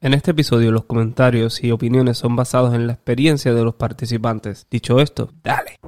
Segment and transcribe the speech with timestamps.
[0.00, 4.68] En este episodio los comentarios y opiniones son basados en la experiencia de los participantes.
[4.70, 5.80] Dicho esto, dale.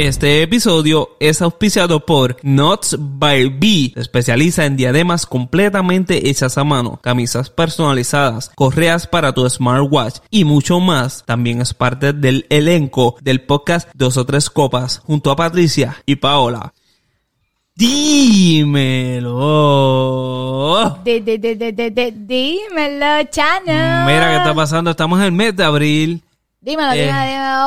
[0.00, 3.90] Este episodio es auspiciado por Nuts by B.
[3.94, 10.44] Se especializa en diademas completamente hechas a mano, camisas personalizadas, correas para tu smartwatch y
[10.44, 11.24] mucho más.
[11.26, 16.14] También es parte del elenco del podcast Dos o Tres Copas junto a Patricia y
[16.14, 16.72] Paola.
[17.74, 19.26] Dímelo.
[21.04, 24.06] De, de, de, de, de, de- dímelo, Chano.
[24.06, 24.92] Mira qué está pasando.
[24.92, 26.22] Estamos en el mes de abril.
[26.60, 27.06] Dímelo, Eh,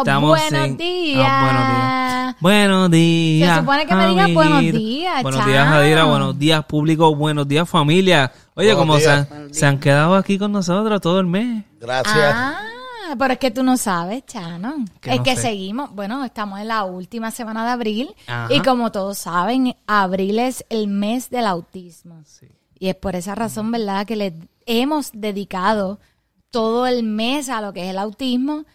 [0.05, 1.27] dímelo, Buenos en- días.
[1.29, 2.00] Ah, buenos días.
[2.39, 3.55] Buenos días.
[3.55, 5.73] Se supone que me digas buenos días, Buenos días, chao.
[5.73, 6.03] Jadira.
[6.05, 7.15] Buenos días, público.
[7.15, 8.31] Buenos días, familia.
[8.55, 11.63] Oye, Buenos como se han, se han quedado aquí con nosotros todo el mes.
[11.79, 12.33] Gracias.
[12.35, 14.85] Ah, pero es que tú no sabes, Chano.
[14.99, 15.41] Que es no que sé.
[15.41, 18.53] seguimos, bueno, estamos en la última semana de abril Ajá.
[18.53, 22.23] y como todos saben, abril es el mes del autismo.
[22.79, 24.33] Y es por esa razón, ¿verdad?, que le
[24.65, 25.99] hemos dedicado
[26.49, 28.65] todo el mes a lo que es el autismo.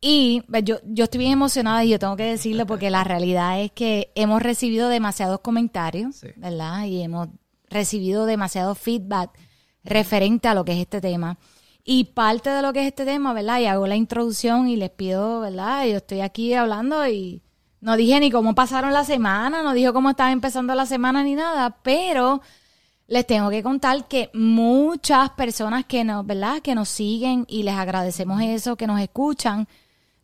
[0.00, 3.72] Y yo, yo estoy bien emocionada y yo tengo que decirlo porque la realidad es
[3.72, 6.28] que hemos recibido demasiados comentarios, Sí.
[6.36, 6.84] ¿verdad?
[6.84, 7.28] Y hemos
[7.70, 9.30] recibido demasiado feedback
[9.84, 11.38] referente a lo que es este tema.
[11.84, 13.60] Y parte de lo que es este tema, ¿verdad?
[13.60, 15.86] Y hago la introducción y les pido, ¿verdad?
[15.86, 17.42] Yo estoy aquí hablando y
[17.80, 21.34] no dije ni cómo pasaron la semana, no dije cómo estaba empezando la semana ni
[21.36, 22.40] nada, pero
[23.06, 26.60] les tengo que contar que muchas personas que nos, ¿verdad?
[26.60, 29.68] Que nos siguen y les agradecemos eso, que nos escuchan,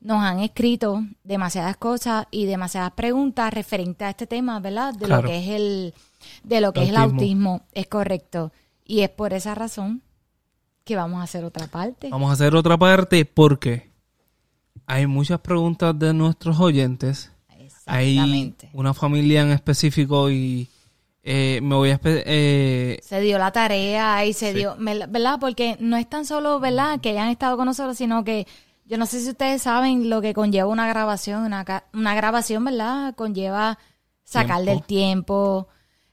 [0.03, 4.93] nos han escrito demasiadas cosas y demasiadas preguntas referente a este tema, ¿verdad?
[4.95, 5.23] De Claro.
[5.23, 5.95] lo que es el,
[6.43, 7.21] de lo que El es el autismo.
[7.21, 8.53] autismo, es correcto.
[8.85, 10.03] Y es por esa razón
[10.85, 12.09] que vamos a hacer otra parte.
[12.11, 13.91] Vamos a hacer otra parte porque
[14.87, 17.31] hay muchas preguntas de nuestros oyentes.
[17.87, 18.71] Hay Exactamente.
[18.73, 20.69] una familia en específico y
[21.23, 22.01] eh, me voy a...
[22.05, 24.59] eh, Se dio la tarea y se Sí.
[24.59, 25.39] dio, ¿verdad?
[25.41, 27.01] Porque no es tan solo, ¿verdad?
[27.01, 28.47] Que hayan estado con nosotros, sino que
[28.93, 31.45] yo no sé si ustedes saben lo que conlleva una grabación.
[31.45, 33.15] Una, grabación, ¿verdad?
[33.15, 33.79] Conlleva
[34.23, 34.71] sacar Tiempo.
[34.71, 35.69] del tiempo,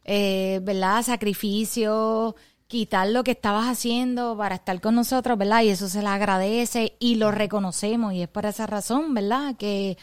[0.06, 1.04] eh, ¿verdad?
[1.04, 2.38] Sacrificio,
[2.68, 5.64] quitar lo que estabas haciendo para estar con nosotros, ¿verdad?
[5.64, 8.14] Y eso se le agradece y lo reconocemos.
[8.14, 9.58] Y es por esa razón, ¿verdad?
[9.58, 9.98] Que,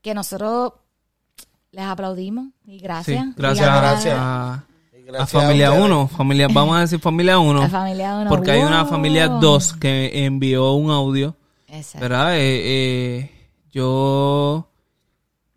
[0.00, 0.74] que nosotros
[1.72, 3.34] les aplaudimos y sí, gracias.
[3.34, 4.16] gracias, Y a- Gracias.
[4.16, 4.64] a,
[5.26, 5.90] Familia a ustedes.
[5.90, 6.06] 1.
[6.06, 7.62] Familia, vamos a decir Familia 1.
[7.62, 8.30] La familia uno.
[8.30, 11.34] Porque hay una familia 2 que envió un audio.
[11.68, 12.00] Exacto.
[12.00, 12.36] ¿Verdad?
[12.36, 13.30] Eh, eh,
[13.70, 14.68] yo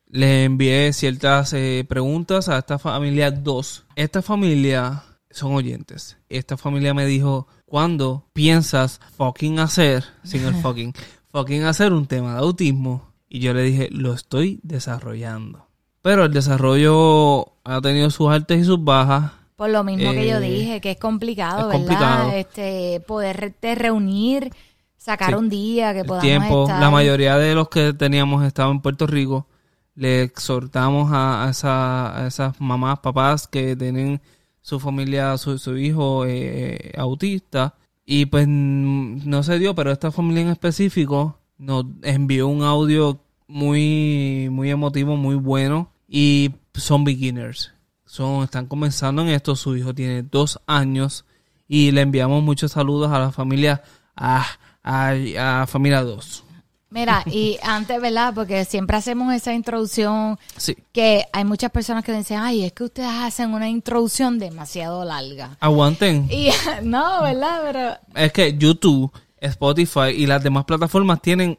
[0.08, 3.86] le envié ciertas eh, preguntas a esta familia 2.
[3.96, 6.18] Esta familia son oyentes.
[6.30, 10.94] Esta familia me dijo, ¿cuándo piensas fucking hacer, sin el fucking,
[11.32, 13.14] fucking hacer un tema de autismo?
[13.30, 15.68] Y yo le dije, lo estoy desarrollando.
[16.02, 19.34] Pero el desarrollo ha tenido sus altas y sus bajas.
[19.56, 21.78] Por lo mismo que yo dije, que es complicado, es ¿verdad?
[21.78, 22.32] complicado.
[22.32, 24.52] Este, poderte reunir,
[25.00, 25.36] sacar Sí.
[25.36, 26.64] un día que podamos tiempo.
[26.66, 26.80] estar.
[26.80, 29.48] La mayoría de los que teníamos estaban en Puerto Rico.
[29.96, 34.22] Le exhortamos a, a esa- a esas mamás, papás que tienen
[34.62, 37.74] su familia, su, su hijo eh, autista.
[38.06, 44.48] Y pues no se dio, pero esta familia en específico nos envió un audio muy,
[44.52, 45.92] muy emotivo, muy bueno.
[46.08, 47.74] Y son beginners.
[48.06, 49.56] Son, están comenzando en esto.
[49.56, 51.26] Su hijo tiene dos años.
[51.68, 53.84] Y le enviamos muchos saludos a la familia,
[54.16, 54.46] a,
[54.84, 55.14] a,
[55.62, 56.44] a familia 2.
[56.92, 58.34] Mira, y antes, ¿verdad?
[58.34, 60.76] Porque siempre hacemos esa introducción Sí.
[60.92, 65.56] que hay muchas personas que dicen, ay, es que ustedes hacen una introducción demasiado larga.
[65.60, 66.28] Aguanten.
[66.32, 66.50] Y
[66.84, 67.60] no, ¿verdad?
[67.64, 71.58] Pero Es que YouTube, Spotify y las demás plataformas tienen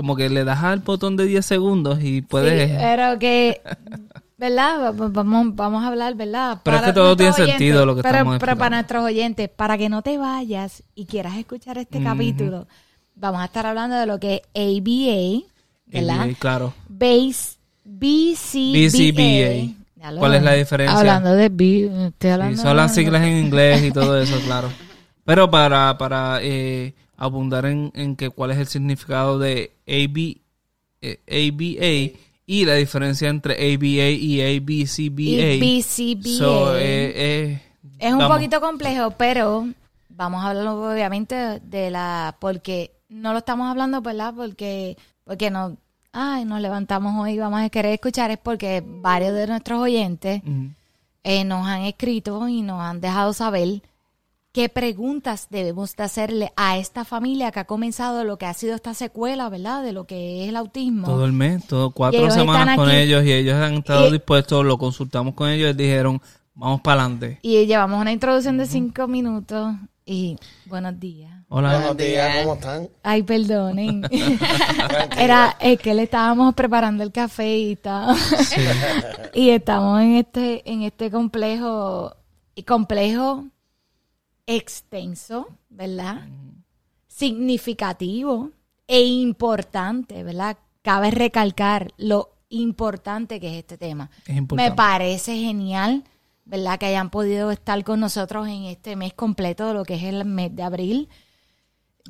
[0.00, 2.70] como que le das al botón de 10 segundos y puedes...
[2.70, 3.60] Sí, pero que,
[4.38, 4.94] ¿verdad?
[4.98, 6.58] Va- Vamos, vamos a hablar, ¿verdad?
[6.64, 9.76] Pero es que todo tiene sentido lo que pero, estamos Pero para nuestros oyentes, para
[9.76, 12.66] que no te vayas y quieras escuchar este capítulo,
[13.14, 15.46] vamos a estar hablando de lo que es ABA,
[15.86, 16.22] ¿verdad?
[16.24, 16.74] ABA, claro.
[16.88, 19.74] Base, BCBA.
[20.00, 20.18] BCBA.
[20.18, 20.98] ¿Cuál es la diferencia?
[20.98, 24.70] Hablando de B, estoy Sí, hablando son las siglas en inglés y todo eso, claro.
[25.26, 30.40] Pero para, para eh, abundar en, en que cuál es el significado de AB,
[31.02, 35.52] eh, ABA y la diferencia entre ABA y ABCBA.
[35.54, 36.38] Y BCBA.
[36.38, 37.62] So, eh, eh,
[37.98, 38.38] Es un vamos.
[38.38, 39.68] poquito complejo, pero
[40.08, 44.34] vamos a hablar obviamente de la porque no lo estamos hablando, ¿verdad?
[44.34, 45.76] Porque porque no
[46.12, 50.42] ay, nos levantamos hoy y vamos a querer escuchar es porque varios de nuestros oyentes
[51.22, 53.82] eh, nos han escrito y nos han dejado saber
[54.52, 58.74] ¿Qué preguntas debemos de hacerle a esta familia que ha comenzado lo que ha sido
[58.74, 59.84] esta secuela, ¿verdad?
[59.84, 61.06] De lo que es el autismo.
[61.06, 62.96] Todo el mes, todo, cuatro semanas con aquí.
[62.98, 66.20] ellos y ellos han estado Y- dispuestos, lo consultamos con ellos y dijeron,
[66.54, 67.38] vamos para adelante.
[67.42, 69.72] Y llevamos una introducción de cinco minutos
[70.04, 70.36] y
[70.66, 71.30] buenos días.
[71.48, 71.74] Hola.
[71.78, 72.88] Buenos días, ¿cómo están?
[73.04, 74.02] Ay, perdonen.
[75.16, 78.60] Era es que le estábamos preparando el café y está- Sí.
[79.34, 82.16] y estamos en este en este complejo
[82.56, 83.44] y complejo
[84.50, 86.28] extenso, ¿verdad?
[87.06, 88.50] Significativo
[88.88, 90.58] e importante, ¿verdad?
[90.82, 94.10] Cabe recalcar lo importante que es este tema.
[94.26, 94.70] Es importante.
[94.70, 96.02] Me parece genial,
[96.44, 96.78] ¿verdad?
[96.80, 100.24] Que hayan podido estar con nosotros en este mes completo de lo que es el
[100.24, 101.08] mes de abril.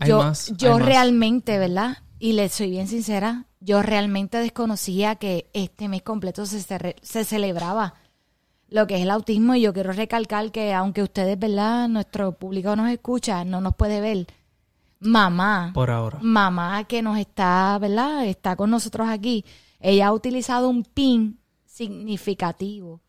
[0.01, 0.87] Hay yo más, yo más.
[0.87, 1.99] realmente, ¿verdad?
[2.19, 6.61] Y le soy bien sincera, yo realmente desconocía que este mes completo se,
[7.03, 7.95] se celebraba
[8.71, 11.89] lo que es el autismo y yo quiero recalcar que aunque ustedes, ¿verdad?
[11.89, 14.27] Nuestro público nos escucha, no nos puede ver.
[15.01, 16.19] Mamá, Por ahora.
[16.23, 18.27] mamá que nos está, ¿verdad?
[18.27, 19.45] Está con nosotros aquí.
[19.81, 23.01] Ella ha utilizado un pin significativo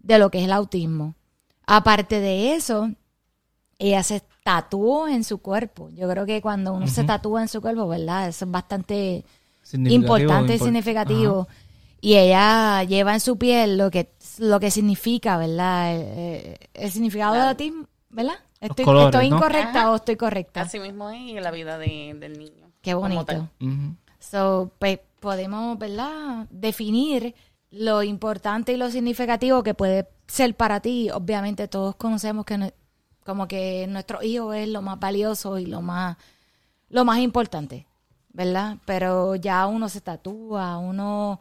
[0.00, 1.14] de lo que es el autismo.
[1.66, 2.90] Aparte de eso,
[3.78, 5.88] ella se tatuó en su cuerpo.
[5.90, 8.28] Yo creo que cuando uno se tatúa en su cuerpo, ¿verdad?
[8.28, 9.24] Eso es bastante
[9.72, 11.46] importante y significativo.
[12.00, 15.94] Y ella lleva en su piel lo que lo que significa, ¿verdad?
[15.94, 18.34] El, eh, el significado del autismo, ¿verdad?
[18.60, 19.36] Estoy, colores, estoy ¿no?
[19.36, 20.60] incorrecta o estoy correcta.
[20.62, 22.70] Así mismo es y la vida de- del niño.
[22.82, 23.48] Qué bonito.
[24.18, 26.46] So, pues podemos, ¿verdad?
[26.50, 27.34] Definir
[27.70, 31.10] lo importante y lo significativo que puede ser para ti.
[31.10, 32.70] Obviamente todos conocemos que no-
[33.24, 36.16] como que nuestro hijo es lo más valioso y lo más
[36.88, 37.86] lo más importante,
[38.32, 38.76] ¿verdad?
[38.84, 41.38] Pero ya uno se tatúa, uno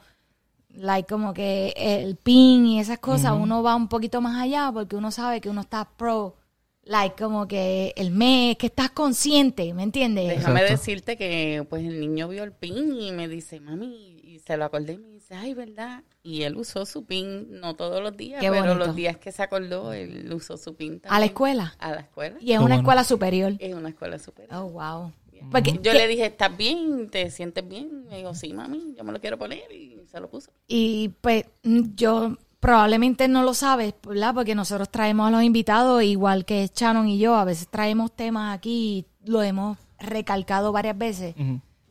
[0.76, 4.96] like como que el pin y esas cosas, uno va un poquito más allá porque
[4.96, 6.36] uno sabe que uno está pro
[6.84, 10.28] like como que el mes, que estás consciente, ¿me entiendes?
[10.28, 10.72] Déjame Exacto.
[10.80, 14.66] decirte que pues el niño vio el pin y me dice, mami, y se lo
[14.66, 16.04] acordé y me dice, ay, ¿verdad?
[16.24, 18.80] Y él usó su pin, no todos los días, Qué pero bonito.
[18.88, 21.14] los días que se acordó, él usó su pin también.
[21.16, 21.76] A la escuela.
[21.78, 22.38] A la escuela.
[22.40, 22.76] Y es una bueno.
[22.82, 23.54] escuela superior.
[23.60, 24.56] Es una escuela superior.
[24.58, 25.12] Oh, wow.
[25.52, 27.10] Porque, Yo ¿qué- le dije, ¿estás bien?
[27.10, 28.06] ¿Te sientes bien?
[28.10, 30.52] Me dijo, sí, mami, yo me lo quiero poner y se lo puso.
[30.68, 34.34] Y pues mm, yo probablemente no lo sabes, ¿verdad?
[34.34, 38.56] Porque nosotros traemos a los invitados, igual que Shannon y yo, a veces traemos temas
[38.56, 41.36] aquí y lo hemos recalcado varias veces.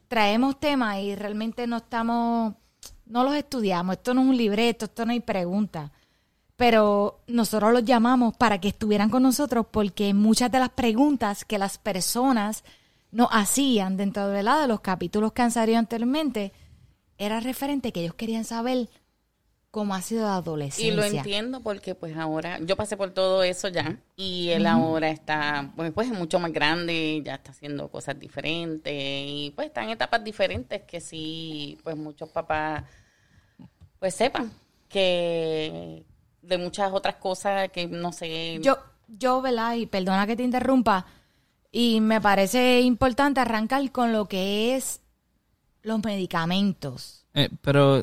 [0.09, 2.55] Traemos temas y realmente no estamos,
[3.07, 3.97] no los estudiamos.
[3.97, 5.91] Esto no es un libreto, esto no hay preguntas.
[6.57, 11.59] Pero nosotros los llamamos para que estuvieran con nosotros porque muchas de las preguntas que
[11.59, 12.65] las personas
[13.11, 14.63] nos hacían dentro ¿verdad?
[14.63, 16.53] de los capítulos que han salido anteriormente
[17.19, 18.89] era referente que ellos querían saber
[19.71, 20.95] cómo ha sido la Y adolescencia.
[20.95, 25.71] lo entiendo porque pues ahora, yo pasé por todo eso ya y él ahora está,
[25.77, 29.91] pues, pues es mucho más grande, ya está haciendo cosas diferentes y pues está en
[29.91, 32.85] etapas diferentes que sí, pues muchos papás
[33.99, 34.51] pues sepan
[34.89, 36.05] que
[36.41, 38.59] de muchas otras cosas que no sé.
[38.63, 39.75] Yo, yo, ¿verdad?
[39.75, 41.05] Y perdona que te interrumpa.
[41.71, 45.01] Y me parece importante arrancar con lo que es
[45.89, 47.25] los medicamentos.
[47.35, 48.03] Eh, pero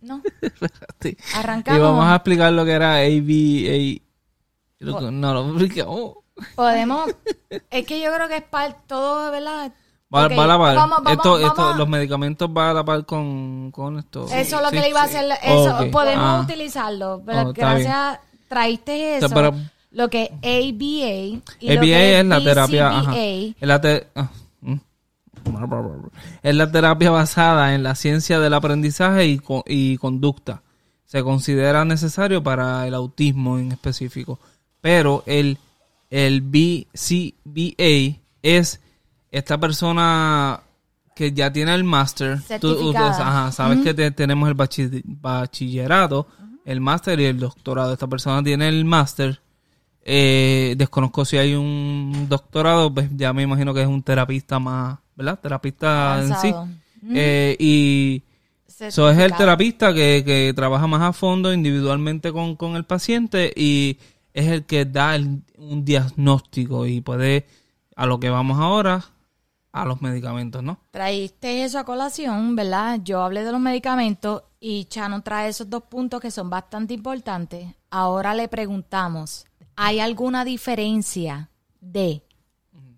[0.00, 0.22] ¿No?
[1.34, 1.78] Arrancamos.
[1.78, 4.00] y vamos a explicar lo que era ABA.
[4.80, 6.12] Lo que- No, lo explicamos.
[6.54, 7.10] Podemos.
[7.70, 9.72] es que yo creo que es para todo, ¿verdad?
[10.14, 10.76] Va, Ok, va a la par.
[10.76, 14.26] vamos- vamos- esto, esto, vamos a- los medicamentos van a la par con, con esto.
[14.26, 15.16] Eso es lo Sí, que le iba a sí.
[15.16, 15.32] hacer.
[15.42, 15.90] Eso, Ok.
[15.90, 16.40] podemos Ah.
[16.44, 17.22] utilizarlo.
[17.26, 19.28] Pero Oh, gracias, traíste eso.
[19.28, 19.54] sea, pero-
[19.90, 21.42] lo que es ABA.
[21.60, 22.88] Y lo ABA que es la terapia.
[22.98, 23.16] ajá.
[23.18, 24.30] Es la, te- ah.
[26.42, 30.62] Es la terapia basada en la ciencia del aprendizaje y, co- y conducta.
[31.04, 34.38] Se considera necesario para el autismo en específico.
[34.80, 35.58] Pero el,
[36.10, 38.80] el BCBA es
[39.30, 40.60] esta persona
[41.14, 42.38] que ya tiene el máster.
[42.60, 42.74] Tú-
[43.52, 46.28] sabes que te- tenemos el bachi- bachillerato,
[46.64, 47.92] el máster y el doctorado.
[47.92, 49.40] Esta persona tiene el máster.
[50.10, 54.98] Eh, desconozco si hay un doctorado, pues ya me imagino que es un terapista más,
[55.18, 55.38] ¿verdad?
[55.40, 56.54] Terapista en sí.
[57.14, 58.22] Eh, y
[58.78, 63.52] eso es el terapista que, que trabaja más a fondo individualmente con, con el paciente
[63.54, 63.98] y
[64.32, 67.46] es el que da el- un diagnóstico y puede,
[67.96, 69.04] a lo que vamos ahora,
[69.72, 70.78] a los medicamentos, ¿no?
[70.92, 73.00] Traíste eso a colación, ¿verdad?
[73.02, 77.66] Yo hablé de los medicamentos y Chano trae esos dos puntos que son bastante importantes.
[77.90, 79.44] Ahora le preguntamos,
[79.76, 81.48] ¿hay alguna diferencia
[81.80, 82.22] de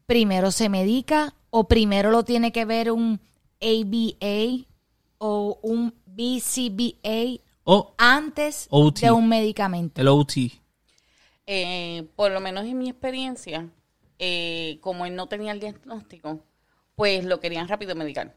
[0.07, 3.21] primero se medica o primero lo tiene que ver un
[3.61, 4.67] ABA
[5.19, 9.01] o un BCBA O antes OT.
[9.01, 10.01] de un medicamento?
[10.01, 10.33] el OT.
[11.47, 13.69] Eh, por lo menos en mi experiencia,
[14.19, 16.41] eh, como él no tenía el diagnóstico,
[16.95, 18.35] pues lo querían rápido medicar.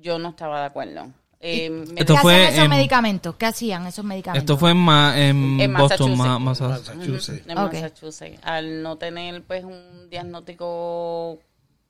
[0.00, 1.10] Yo no estaba de acuerdo.
[1.40, 3.36] Eh, Esto ¿Qué fue hacían esos en- medicamentos?
[3.36, 4.42] ¿Qué hacían esos medicamentos?
[4.44, 6.16] Esto fue en, Ma- en En Boston, Massachusetts.
[6.18, 6.96] Ma- Massachusetts.
[6.96, 7.46] Massachusetts.
[7.48, 7.54] en.
[7.54, 8.40] Massachusetts.
[8.42, 11.38] Al no tener pues un diagnóstico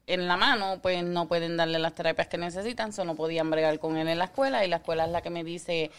[0.07, 3.79] en la mano, pues no pueden darle las terapias que necesitan, solo no podían bregar
[3.79, 5.91] con él en la escuela y la escuela es la que me dice,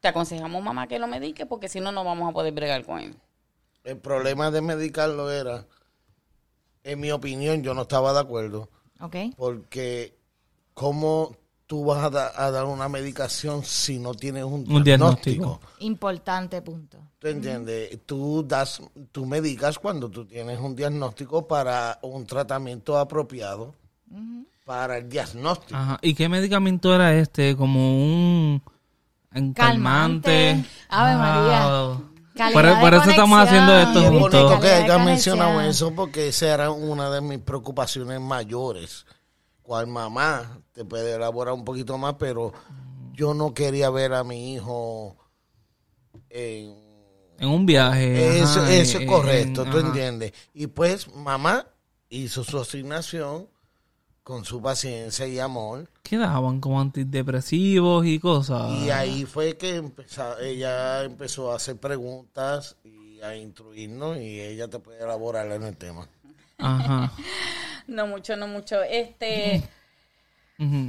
[0.00, 3.00] te aconsejamos mamá que lo medique porque si no, no vamos a poder bregar con
[3.00, 3.14] él.
[3.84, 5.66] El problema de medicarlo era,
[6.82, 8.68] en mi opinión, yo no estaba de acuerdo,
[9.00, 9.16] Ok.
[9.36, 10.14] porque
[10.74, 15.30] ¿cómo tú vas a, da- a dar una medicación si no tienes un, Un diagnóstico.
[15.30, 15.60] diagnóstico?
[15.80, 16.98] Importante punto.
[17.18, 17.98] ¿Tú entiendes?
[18.04, 23.74] Tú das, tú medicas cuando tú tienes un diagnóstico para un tratamiento apropiado
[24.64, 25.74] para el diagnóstico.
[25.76, 25.98] Ajá.
[26.02, 27.56] ¿Y qué medicamento era este?
[27.56, 28.62] Como un
[29.34, 30.64] un calmante.
[30.64, 30.64] Calmante.
[30.88, 31.66] Ave María.
[31.66, 32.04] Wow.
[32.36, 34.42] Calidad Por, por eso estamos haciendo esto Y es juntos.
[34.42, 39.06] bonito que hayas mencionado eso porque esa era una de mis preocupaciones mayores.
[39.64, 42.52] Cual mamá te puede elaborar un poquito más, pero
[43.14, 45.16] yo no quería ver a mi hijo
[46.30, 46.74] en...
[47.38, 48.38] En un viaje.
[48.38, 49.86] Eso, ajá, eso es correcto, en- tú ajá.
[49.88, 50.32] entiendes.
[50.52, 51.66] Y pues mamá
[52.08, 53.48] hizo su asignación
[54.22, 55.88] con su paciencia y amor.
[56.02, 56.60] ¿Qué daban?
[56.60, 58.70] Como antidepresivos y cosas.
[58.82, 64.68] Y ahí fue que empezó, ella empezó a hacer preguntas y a instruirnos y ella
[64.68, 66.06] te puede elaborar en el tema.
[66.58, 67.10] Ajá.
[67.88, 68.82] No mucho, no mucho.
[68.82, 69.62] Este,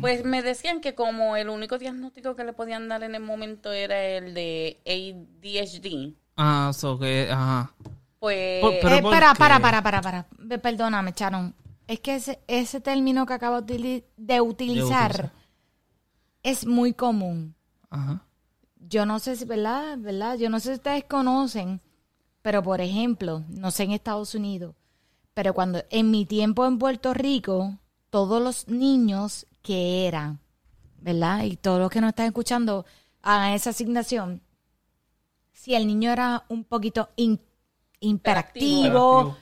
[0.02, 3.72] pues me decían que como el único diagnóstico que le podían dar en el momento
[3.74, 7.74] era el de ADHD, Ah, so que, ajá.
[8.20, 10.28] pues Por- Pero Eh, ¿por para, para, para, para, para.
[10.62, 11.54] Perdóname, Charon.
[11.88, 15.32] Es que ese, ese término que acabo de utili- de utilizar utilizar.
[16.44, 17.56] es muy común.
[17.90, 18.22] Ajá.
[18.88, 19.98] Yo no sé si, ¿verdad?
[19.98, 20.38] ¿verdad?
[20.38, 21.82] Yo no sé si ustedes conocen,
[22.42, 24.76] pero por ejemplo, no sé en Estados Unidos,
[25.36, 27.78] pero cuando en mi tiempo en Puerto Rico,
[28.10, 30.40] todos los niños que eran,
[31.02, 31.44] ¿verdad?
[31.44, 32.86] Y todos los que nos están escuchando
[33.22, 34.42] hagan esa asignación.
[35.52, 37.40] Si el niño era un poquito in-
[38.00, 39.38] imperactivo,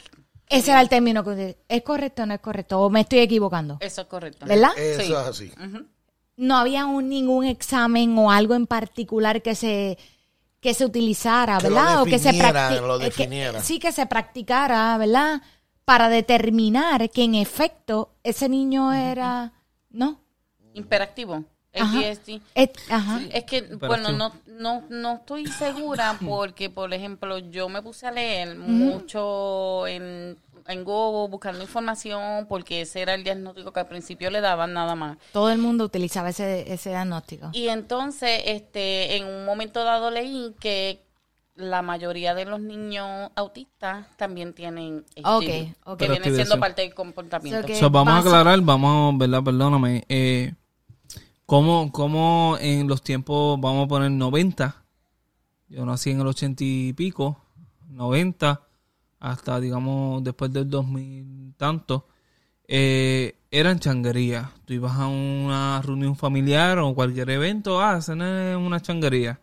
[0.49, 2.79] ese era el término que usted- ¿Es correcto o no es correcto?
[2.81, 3.77] ¿O me estoy equivocando?
[3.79, 4.45] eso es correcto.
[4.45, 4.71] ¿Verdad?
[4.77, 5.11] Eso Sí.
[5.11, 5.51] es así.
[6.35, 9.97] no había un- ningún examen o algo en particular que se
[10.59, 12.01] que se utilizara, Que lo ¿verdad?
[12.01, 15.41] o que se definiera, practi- lo eh, sí que se practicara, ¿verdad?
[15.85, 19.51] Para determinar que en efecto ese niño era,
[19.89, 20.19] ¿no?
[20.73, 21.43] Imperactivo,
[21.75, 21.99] Ajá.
[22.89, 23.21] Ajá.
[23.31, 23.87] Es que, Imperativo.
[23.87, 29.87] bueno, no, no, no estoy segura porque, por ejemplo, yo me puse a leer mucho
[29.87, 30.37] en,
[30.67, 34.95] en Google buscando información porque ese era el diagnóstico que al principio le daban nada
[34.95, 35.17] más.
[35.31, 37.49] Todo el mundo utilizaba ese, ese diagnóstico.
[37.53, 41.02] Y entonces, este, en un momento dado leí que
[41.55, 45.97] la mayoría de los niños autistas también tienen Ok, ADHD, ok.
[45.99, 47.61] que viene siendo parte del comportamiento.
[47.61, 49.43] So que- So, vamos a base- aclarar, vamos, ¿verdad?
[49.43, 50.03] Perdóname.
[50.09, 50.53] Eh,
[51.45, 54.83] ¿cómo, ¿Cómo en los tiempos, vamos a poner 90?
[55.69, 57.39] Yo nací en el 80 y pico,
[57.89, 58.61] 90,
[59.19, 62.07] hasta, digamos, después del 2000 tanto.
[62.67, 64.49] Eh, eran changuerías.
[64.65, 69.39] Tú ibas a una reunión familiar o cualquier evento, ah, es una changuería.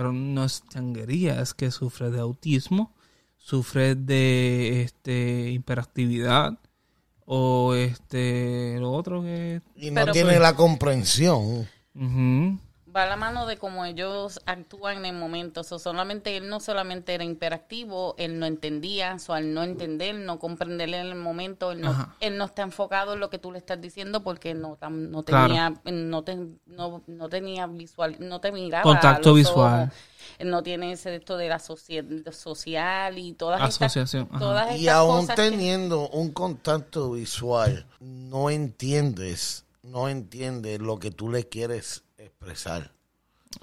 [0.00, 2.94] Pero no es changuería, es que sufre de autismo,
[3.36, 6.58] sufre de este hiperactividad
[7.26, 11.68] o este lo otro que Y no Pero, tiene pues- la comprensión.
[12.94, 15.62] Va a la mano de cómo ellos actúan en el momento.
[15.64, 20.38] So, solamente él no solamente era imperactivo, él no entendía, so, al no entender, no
[20.38, 23.58] comprender en el momento, él no, él no está enfocado en lo que tú le
[23.58, 25.48] estás diciendo porque no tam- no Claro.
[25.48, 29.82] tenía no, te- no, no tenía visual, no te miraba Contacto a los visual.
[29.84, 29.94] ojos.
[30.38, 34.80] Él no tiene ese de esto de la social y todas Asociación, estas todas Y
[34.86, 41.30] estas aún cosas que- teniendo un contacto visual, no entiendes, no entiendes lo que tú
[41.30, 42.04] le quieres
[42.40, 42.90] expresar.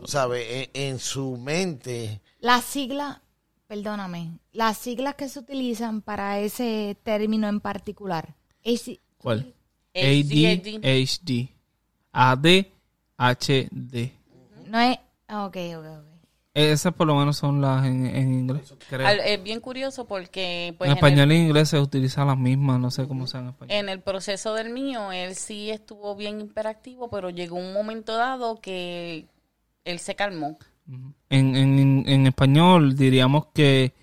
[0.06, 0.46] ¿Sabes?
[0.50, 3.20] En, en su mente, Las siglas,
[3.68, 8.36] perdóname, las siglas que se utilizan para ese término en particular.
[8.64, 9.54] Es, ¿Cuál?
[9.96, 11.50] ADHD.
[12.12, 14.12] ADHD.
[14.68, 14.98] No es...
[15.30, 16.17] Ok, ok, ok.
[16.58, 18.74] Esas por lo menos son las en, en inglés.
[18.90, 19.06] creo.
[19.06, 22.28] Al- es bien curioso porque pues en en el- español y en inglés se utilizan
[22.28, 23.76] las mismas, no sé cómo sean en español.
[23.78, 28.60] En el proceso del mío, él sí estuvo bien imperactivo, pero llegó un momento dado
[28.60, 29.28] que
[29.86, 30.58] él se calmó.
[31.30, 33.94] En, en, en español diríamos que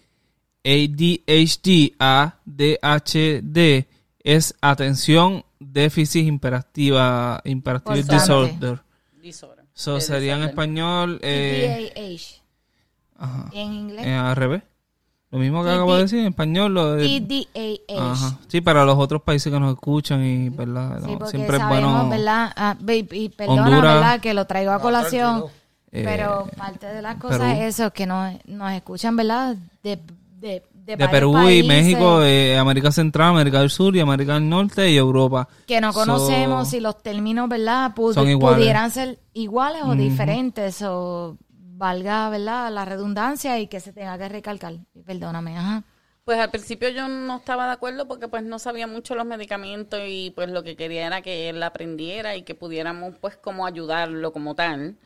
[0.65, 3.87] ADHD, ADHD
[4.23, 8.15] es atención déficit hiperactiva, hiperactive Constante.
[8.51, 8.81] disorder.
[9.21, 9.65] Disorder.
[9.75, 12.44] So sería en español eh, TDAH.
[13.19, 14.07] Ajá, ¿Y en inglés?
[14.07, 14.63] eh, al revés.
[15.31, 16.73] Lo mismo que acabo de decir en español.
[16.75, 18.13] Lo de- TDAH.
[18.13, 18.39] Ajá.
[18.47, 21.01] Sí, para los otros países que nos escuchan y, ¿verdad?
[21.05, 22.09] Sí, porque siempre es sabemos, bueno.
[22.11, 22.53] ¿verdad?
[22.55, 22.93] Ah, y,
[23.25, 23.95] y perdona, Honduras.
[23.95, 24.21] ¿verdad?
[24.21, 25.45] Que lo traigo a colación.
[25.91, 27.51] Eh, pero parte de las cosas Perú.
[27.53, 29.57] es eso, que nos, nos escuchan, ¿verdad?
[29.83, 29.97] De,
[30.41, 34.35] de, de, de Perú y países México, eh, América Central, América del Sur y América
[34.35, 35.49] del Norte y Europa.
[35.67, 37.93] que no So, conocemos si los términos, ¿verdad?
[37.95, 38.59] Pu- Son iguales.
[38.59, 41.37] Pudieran ser iguales o diferentes o
[41.77, 42.71] valga, ¿verdad?
[42.71, 44.75] La redundancia y que se tenga que recalcar.
[45.07, 45.85] Perdóname, ajá.
[46.25, 50.01] Pues al principio yo no estaba de acuerdo porque pues no sabía mucho los medicamentos
[50.07, 54.33] y pues lo que quería era que él aprendiera y que pudiéramos pues como ayudarlo
[54.33, 54.97] como tal.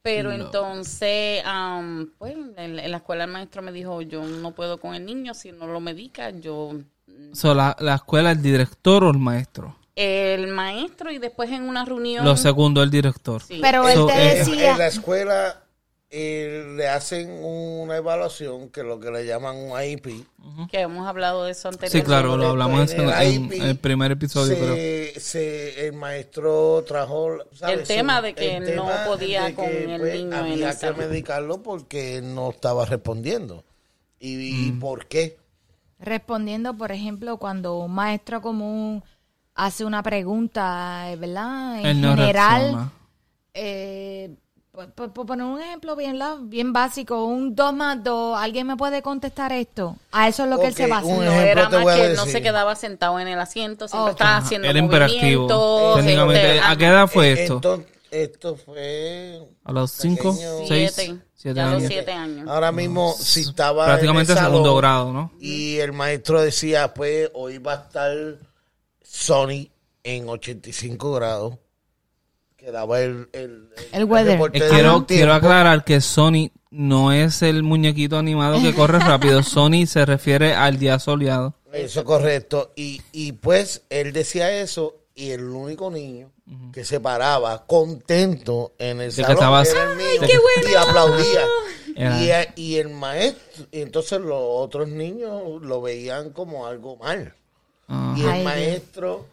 [0.00, 4.78] Pero entonces, am, pues en, en la escuela el maestro me dijo, yo no puedo
[4.78, 6.72] con el niño si no lo medica, yo...
[7.32, 9.76] So, la, la escuela, el director o el maestro.
[9.96, 12.22] El maestro y después en una reunión...
[12.24, 13.42] Lo segundo, el director.
[13.42, 13.60] Sí.
[13.62, 14.72] Pero él So, te eh, En, decía...
[14.72, 15.63] en la escuela
[16.16, 20.06] eh, le hacen una evaluación que es lo que le llaman un IEP.
[20.70, 21.98] que hemos hablado de eso anteriormente.
[21.98, 24.74] Sí, claro, lo hablamos en, En el en- IP en el primer episodio, creo.
[24.76, 27.80] se, se- el maestro trajo ¿sabes?
[27.80, 31.62] El tema de que el no podía con el niño en había esa- que medicarlo
[31.62, 33.64] porque él no estaba respondiendo
[34.20, 34.78] y, y Mm.
[34.80, 35.36] por qué
[35.98, 39.02] Respondiendo, por ejemplo, cuando un maestro común
[39.54, 41.80] hace una pregunta, ¿verdad?
[41.84, 42.92] En no general, reacciona.
[44.74, 48.76] Por, por- por poner un ejemplo bien, bien básico, un 2 más 2, ¿alguien me
[48.76, 49.96] puede contestar esto?
[50.12, 51.06] A eso es lo que él se basa.
[51.06, 54.18] No era más que él no se quedaba sentado en el asiento, siempre Ok.
[54.20, 55.96] estaba haciendo Era movimientos.
[55.96, 57.54] Técnicamente, este, ¿a qué edad fue Eh, esto?
[57.54, 60.50] entonces, esto fue ¿A los 5, pequeño.
[60.68, 61.20] 6, Siete.
[61.34, 61.88] 7 Ya a los años?
[61.92, 62.48] siete años.
[62.48, 65.32] ahora mismo si estaba Prácticamente en el segundo salón grado, ¿no?
[65.40, 68.12] y el maestro decía pues hoy va a estar
[69.02, 69.68] Sony
[70.02, 71.54] en 85 grados
[72.64, 74.40] que daba el el, El weather.
[74.54, 79.42] Eh, quiero, quiero aclarar que Sony no es el muñequito animado que corre rápido.
[79.42, 81.54] Sony se refiere al día soleado.
[81.72, 82.72] Eso es correcto.
[82.74, 86.30] Y, y pues él decía eso y el único niño
[86.72, 90.70] que se paraba contento en el De que salón estaba- era el mío, de que-
[90.70, 91.40] y aplaudía.
[91.96, 97.34] Era- Y, y el maestro, y entonces los otros niños lo veían como algo mal.
[98.16, 99.26] Y el Ay, maestro...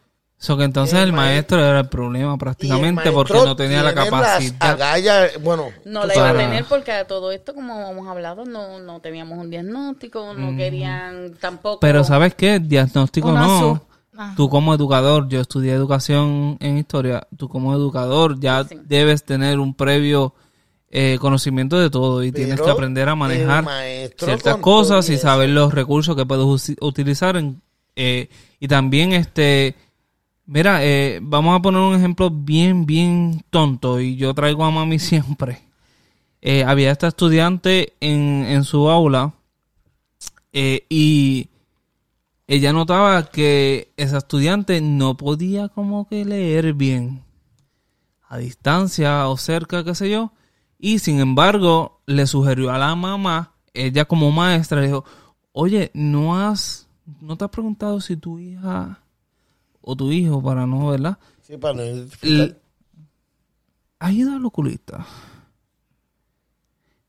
[0.43, 3.55] So que entonces El el maestro era el problema y el prácticamente porque maestro no
[3.55, 4.55] tenía la capacidad.
[4.71, 8.43] agallas, bueno, No tú la iba a tener porque a todo esto, como hemos hablado,
[8.43, 11.79] no, no teníamos un diagnóstico, no querían tampoco.
[11.79, 12.59] Pero ¿sabes qué?
[12.59, 13.59] Diagnóstico Una no.
[13.59, 13.79] su-
[14.17, 14.33] Ah.
[14.35, 18.77] Tú como educador, yo estudié educación en historia, tú como educador ya Sí.
[18.83, 20.33] debes tener un previo
[20.89, 25.17] eh, conocimiento de todo y tienes Pero que aprender a manejar maestro ciertas cosas y
[25.17, 27.37] saber los recursos que puedes utilizar.
[27.37, 27.61] En,
[27.95, 28.27] eh,
[28.59, 29.75] y también, este,
[30.51, 34.99] mira, eh, vamos a poner un ejemplo bien, bien tonto y yo traigo a mami
[34.99, 35.61] siempre.
[36.41, 39.33] Eh, había esta estudiante en, en su aula
[40.51, 41.49] eh, y
[42.47, 47.23] ella notaba que esa estudiante no podía como que leer bien
[48.27, 50.33] a distancia o cerca, qué sé yo,
[50.77, 55.05] y sin embargo le sugirió a la mamá, ella como maestra, le dijo,
[55.53, 56.89] oye, ¿no has,
[57.21, 59.01] no te has preguntado si tu hija
[59.81, 61.17] o tu hijo, para no, ¿verdad?
[61.41, 62.57] Sí, para no identificar.
[63.99, 65.05] ¿Has ido al oculista?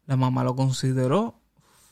[0.07, 1.35] La mamá lo consideró,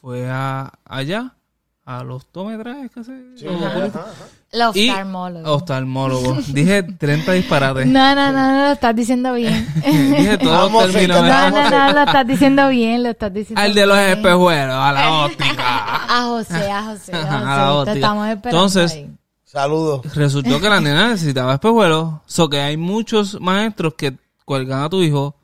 [0.00, 1.36] fue a, allá,
[1.84, 5.48] a los tometrajes, qué sé Sí, los ajá, ajá, oftalmólogos.
[5.48, 6.34] oftalmólogo.
[6.48, 7.86] Dije 30 disparates.
[7.86, 9.66] No, no, no, no, lo estás diciendo bien.
[9.84, 11.22] Dije todos los términos.
[11.22, 14.10] No, no, no, lo estás diciendo bien, lo estás diciendo Al de los bien.
[14.10, 15.96] espejuelos, a la óptica.
[16.12, 17.28] A José, a José, a José.
[17.28, 17.92] A la Te óptica.
[17.94, 19.10] estamos esperando Entonces, ahí.
[19.50, 20.14] Saludos.
[20.14, 22.14] Resultó que la nena necesitaba espejuelos.
[22.26, 25.34] So que hay muchos maestros que cuelgan a tu hijo.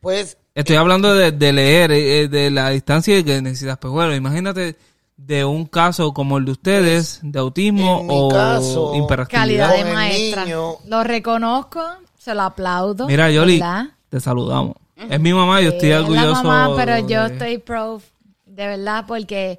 [0.00, 4.16] Pues Estoy hablando de, de leer, eh, de la distancia y que necesitas espejuelos.
[4.16, 4.76] Imagínate
[5.16, 9.40] de un caso como el de ustedes, de autismo en mi o caso, hiperactividad.
[9.70, 10.44] Calidad de maestra.
[10.44, 11.80] niño- Lo reconozco,
[12.18, 13.06] se lo aplaudo.
[13.08, 13.86] Mira, Yoli, ¿verdad?
[14.08, 14.74] te saludamos.
[14.96, 16.26] Es mi mamá, yo estoy Eh, orgulloso.
[16.28, 18.00] La mamá, pero yo estoy pro,
[18.46, 19.58] de verdad, porque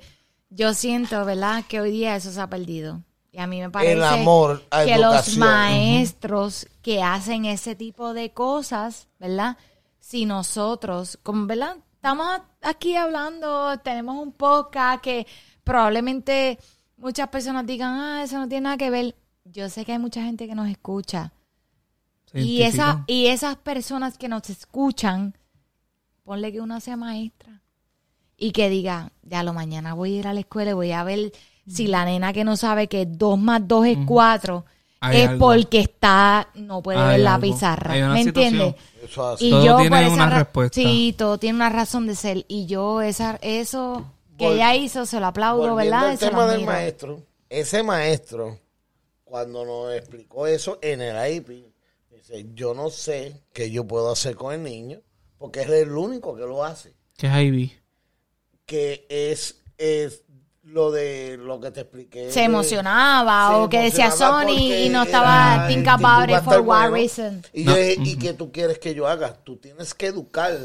[0.49, 3.01] yo siento, ¿verdad?, que hoy día eso se ha perdido.
[3.36, 8.13] Y a mí me parece El amor a que los maestros que hacen ese tipo
[8.13, 9.58] de cosas, ¿verdad?
[10.00, 11.76] Si nosotros, como, ¿verdad?
[11.95, 15.28] Estamos aquí hablando, tenemos un podcast que
[15.65, 16.58] probablemente
[16.95, 19.15] muchas personas digan, ah, eso no tiene nada que ver.
[19.43, 21.34] Yo sé que hay mucha gente que nos escucha.
[22.34, 25.38] Y, esa, y esas personas que nos escuchan,
[26.24, 27.62] ponle que uno sea maestra
[28.38, 31.04] y que diga, ya lo mañana voy a ir a la escuela y voy a
[31.04, 31.34] ver
[31.67, 34.65] si la nena que no sabe que dos más dos es cuatro
[34.99, 35.45] Hay es algo.
[35.47, 37.47] porque está, no puede Hay ver la algo.
[37.54, 37.93] pizarra.
[37.93, 38.75] Hay una ¿Me entiendes?
[39.39, 40.73] Y Todo yo tiene por esa una respuesta.
[40.75, 42.45] Sí, todo tiene una razón de ser.
[42.47, 44.06] Y yo esa, eso
[44.38, 46.12] que Vol- ella hizo, se lo aplaudo, ¿verdad?
[46.13, 48.60] lo tema del maestro, ese maestro,
[49.23, 51.65] cuando nos explicó eso en el IP,
[52.12, 54.99] dice, yo no sé qué yo puedo hacer con el niño,
[55.38, 57.73] porque es el único que lo hace, Que es Ivy.
[58.65, 60.23] que es, es
[60.65, 62.32] lo de lo que te expliqué.
[62.32, 66.89] Se emocionaba se o que decía Sony y no estaba think about it for what
[66.89, 66.95] bueno.
[66.95, 67.41] reason.
[67.54, 67.78] Y yo No.
[67.78, 69.34] dije, ¿y qué tú quieres que yo haga?
[69.34, 70.58] Tú tienes que educar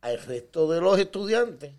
[0.00, 1.72] al resto de los estudiantes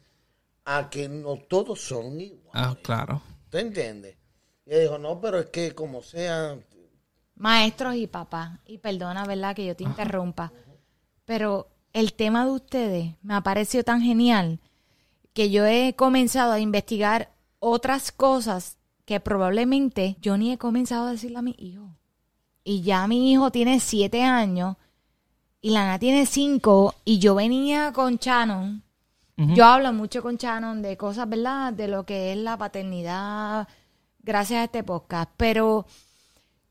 [0.65, 2.51] a que no todos son iguales.
[2.53, 3.21] Ah, claro.
[3.49, 4.15] ¿Te entiendes?
[4.65, 6.57] Y ella dijo, no, pero es que como sea,
[7.35, 9.55] Maestros y papás, y perdona, ¿verdad?
[9.55, 10.51] Que yo te interrumpa,
[11.23, 14.59] pero el tema de ustedes me ha parecido tan genial
[15.33, 21.11] que yo he comenzado a investigar otras cosas que probablemente yo ni he comenzado a
[21.11, 21.95] decirle a mi hijo.
[22.63, 24.75] Y ya mi hijo tiene siete años
[25.61, 28.83] y Lana tiene cinco y yo venía con Shannon.
[29.37, 31.71] Yo hablo mucho con Shannon de cosas, ¿verdad?
[31.71, 33.67] De lo que es la paternidad
[34.23, 35.31] gracias a este podcast.
[35.37, 35.85] Pero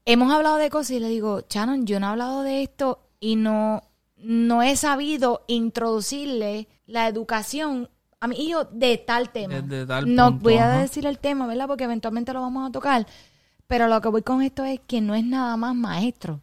[0.05, 3.37] hemos hablado de cosas y le digo, Shannon, yo no he hablado de esto y
[3.37, 3.83] no,
[4.17, 7.89] no he sabido introducirle la educación
[8.21, 9.55] a mi hijo de tal tema.
[9.61, 10.81] De- de tal no punto, voy a ajá.
[10.83, 11.67] decir el tema, ¿verdad?
[11.67, 13.07] Porque eventualmente lo vamos a tocar.
[13.67, 16.41] Pero lo que voy con esto es que no es nada más maestro.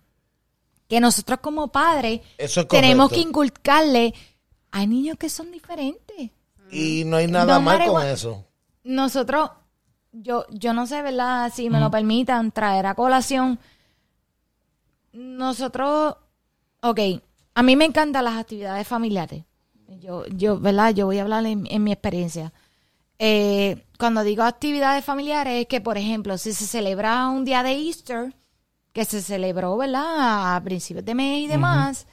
[0.89, 4.13] Que nosotros como padres Eso es tenemos que inculcarle.
[4.71, 6.29] Hay niños que son diferentes.
[6.71, 8.45] y no hay nada No mal matter con eso.
[8.83, 9.51] Nosotros,
[10.11, 11.51] yo, yo no sé, ¿verdad?
[11.53, 11.71] Si Mm.
[11.73, 13.59] me lo permitan, traer a colación.
[15.13, 16.15] Nosotros,
[16.81, 16.99] ok,
[17.55, 19.43] a mí me encantan las actividades familiares.
[19.87, 20.93] Yo, yo, ¿verdad?
[20.93, 22.51] Yo voy a hablar en, en mi experiencia.
[23.19, 27.71] Eh, cuando digo actividades familiares, es que, por ejemplo, si se celebra un día de
[27.73, 28.33] Easter,
[28.91, 30.55] que se celebró, ¿verdad?
[30.55, 32.07] A principios de mes y demás,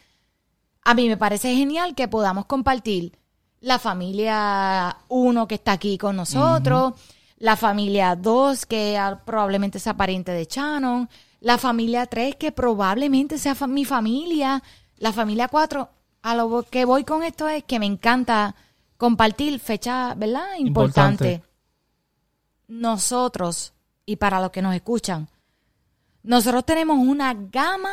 [0.85, 3.19] a mí me parece genial que podamos compartir
[3.61, 6.95] la familia uno que está aquí con nosotros,
[7.39, 11.09] la familia dos que probablemente sea pariente de Shannon,
[11.41, 14.63] la familia tres que probablemente sea fa- mi familia,
[14.99, 15.91] la familia cuatro.
[16.23, 18.55] A lo que voy con esto es que me encanta
[18.97, 20.57] compartir fechas, ¿verdad?
[20.59, 21.35] Importantes.
[21.37, 21.51] Importante.
[22.69, 23.73] Nosotros,
[24.07, 25.29] y para los que nos escuchan,
[26.23, 27.91] nosotros tenemos una gama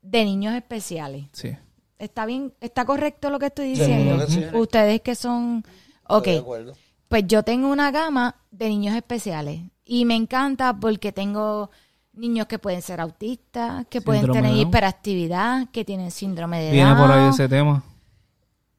[0.00, 1.26] de niños especiales.
[1.32, 1.50] Sí.
[1.98, 2.54] ¿Está bien?
[2.60, 4.24] ¿Está correcto lo que estoy diciendo?
[4.24, 4.44] que sí.
[4.54, 5.64] Ustedes que son...
[6.08, 6.76] Ok, Estoy de acuerdo.
[7.08, 11.70] pues yo tengo una gama de niños especiales y me encanta porque tengo
[12.14, 14.56] niños que pueden ser autistas, que pueden tener Down.
[14.58, 17.30] hiperactividad, que tienen síndrome de Viene por ahí Down.
[17.30, 17.82] ese tema.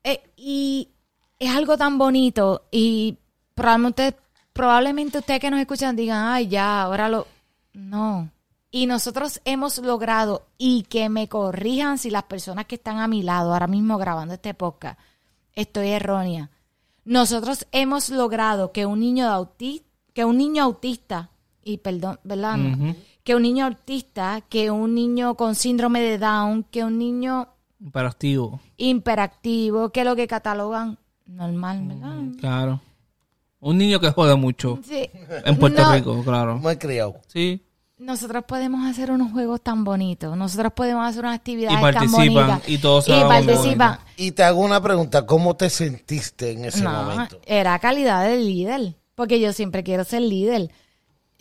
[0.03, 0.89] Eh, y
[1.39, 3.17] es algo tan bonito y
[3.55, 4.15] probablemente,
[4.51, 7.27] probablemente ustedes que nos escuchan digan, ay, ya, ahora lo...
[7.73, 8.29] No.
[8.69, 13.21] Y nosotros hemos logrado, y que me corrijan si las personas que están a mi
[13.23, 14.99] lado ahora mismo grabando este podcast,
[15.53, 16.49] estoy errónea.
[17.05, 21.29] Nosotros hemos logrado que un niño de auti- que un niño autista,
[21.63, 22.57] y perdón, ¿verdad?
[22.59, 22.95] Ujú.
[23.23, 27.47] Que un niño autista, que un niño con síndrome de Down, que un niño
[27.79, 28.59] Imperativo.
[28.77, 32.17] imperactivo, que lo que catalogan normal, ¿verdad?
[32.39, 32.81] Claro.
[33.59, 34.79] Un niño que jode mucho.
[34.83, 35.09] Sí.
[35.45, 36.61] En Puerto No, Rico, claro.
[36.69, 37.15] He criado.
[37.27, 37.61] Sí.
[37.97, 42.33] Nosotros podemos hacer unos juegos tan bonitos, nosotros podemos hacer unas actividades Y tan participan,
[42.33, 42.61] bonitas.
[42.69, 43.99] y todos se Y participan.
[44.17, 47.39] Y te hago una pregunta, ¿cómo te sentiste en ese No, momento?
[47.45, 50.69] era calidad de líder, porque yo siempre quiero ser líder.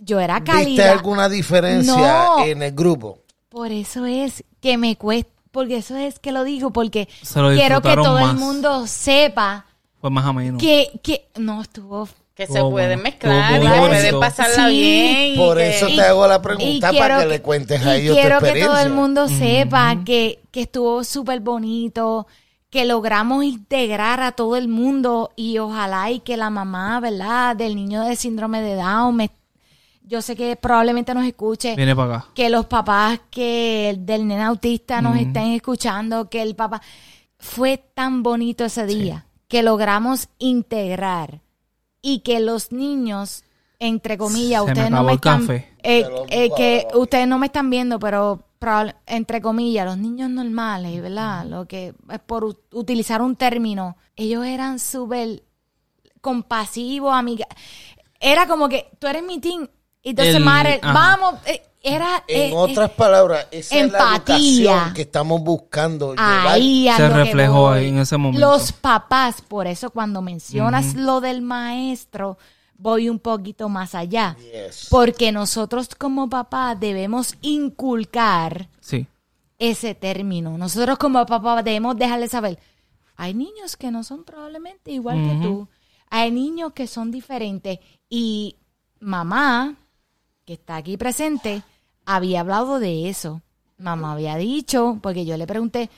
[0.04, 0.88] Yo era ¿Viste calidad.
[0.90, 2.44] alguna diferencia No.
[2.44, 3.18] en el grupo?
[3.48, 7.80] Por eso es que me cuesta, porque eso es que lo digo, porque lo quiero
[7.82, 9.66] que todo el mundo sepa
[10.00, 10.60] Fue más o menos.
[10.60, 13.02] que, que no estuvo Que se pueden bueno.
[13.02, 14.72] mezclar, Estuvo que pueden pasarla Sí.
[14.80, 15.34] bien.
[15.34, 17.86] y Por que- eso Y- te hago la y pregunta quiero para que, le cuentes
[17.86, 18.72] a y ellos tu quiero que experiencia.
[18.74, 22.26] todo el mundo sepa que, que estuvo súper bonito,
[22.70, 27.54] que logramos integrar a todo el mundo y ojalá y que la mamá, ¿verdad?
[27.54, 29.30] Del niño de síndrome de Down, me-
[30.04, 32.26] yo sé que probablemente nos escuche, Viene para acá.
[32.34, 36.80] que los papás que del nene autista nos estén escuchando, que el papá...
[37.38, 41.40] Fue tan bonito ese día que logramos integrar
[42.00, 43.42] y que los niños,
[43.80, 45.40] entre comillas, Se me ustedes no me el están...
[45.40, 45.68] café.
[45.82, 48.44] eh, lo eh, que ustedes no me están viendo, pero
[49.06, 51.44] entre comillas, los niños normales, ¿verdad?
[51.46, 55.42] Lo que es por u- utilizar un término, ellos eran súper
[56.20, 57.46] compasivos, amiga.
[58.20, 59.66] Era como que tú eres mi team,
[60.02, 60.92] y doesn't El- matter, ajá.
[60.92, 62.22] vamos, eh, era...
[62.28, 64.70] En eh, otras palabras, esa es la empatía.
[64.72, 66.14] educación que estamos buscando.
[66.16, 67.78] Ahí Se reflejó voy.
[67.78, 68.46] ahí en ese momento.
[68.46, 72.38] Los papás, por eso cuando mencionas lo del maestro,
[72.76, 74.36] voy un poquito más allá.
[74.40, 74.88] Yes.
[74.90, 79.06] Porque nosotros como papás debemos inculcar Sí.
[79.58, 80.56] ese término.
[80.58, 82.58] Nosotros como papás debemos dejarle saber,
[83.16, 85.68] hay niños que no son probablemente igual que tú.
[86.10, 88.56] Hay niños que son diferentes y
[89.00, 89.76] mamá,
[90.44, 91.62] que está aquí presente,
[92.04, 93.42] había hablado de eso.
[93.78, 95.90] Mamá había dicho, porque yo le pregunté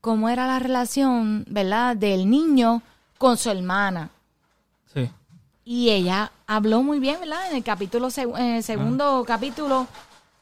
[0.00, 2.82] cómo era la relación, ¿verdad?, del niño
[3.18, 4.10] con su hermana.
[4.92, 5.10] Sí.
[5.64, 7.50] Y ella habló muy bien, ¿verdad?
[7.50, 9.86] En el capítulo, seg- en el segundo capítulo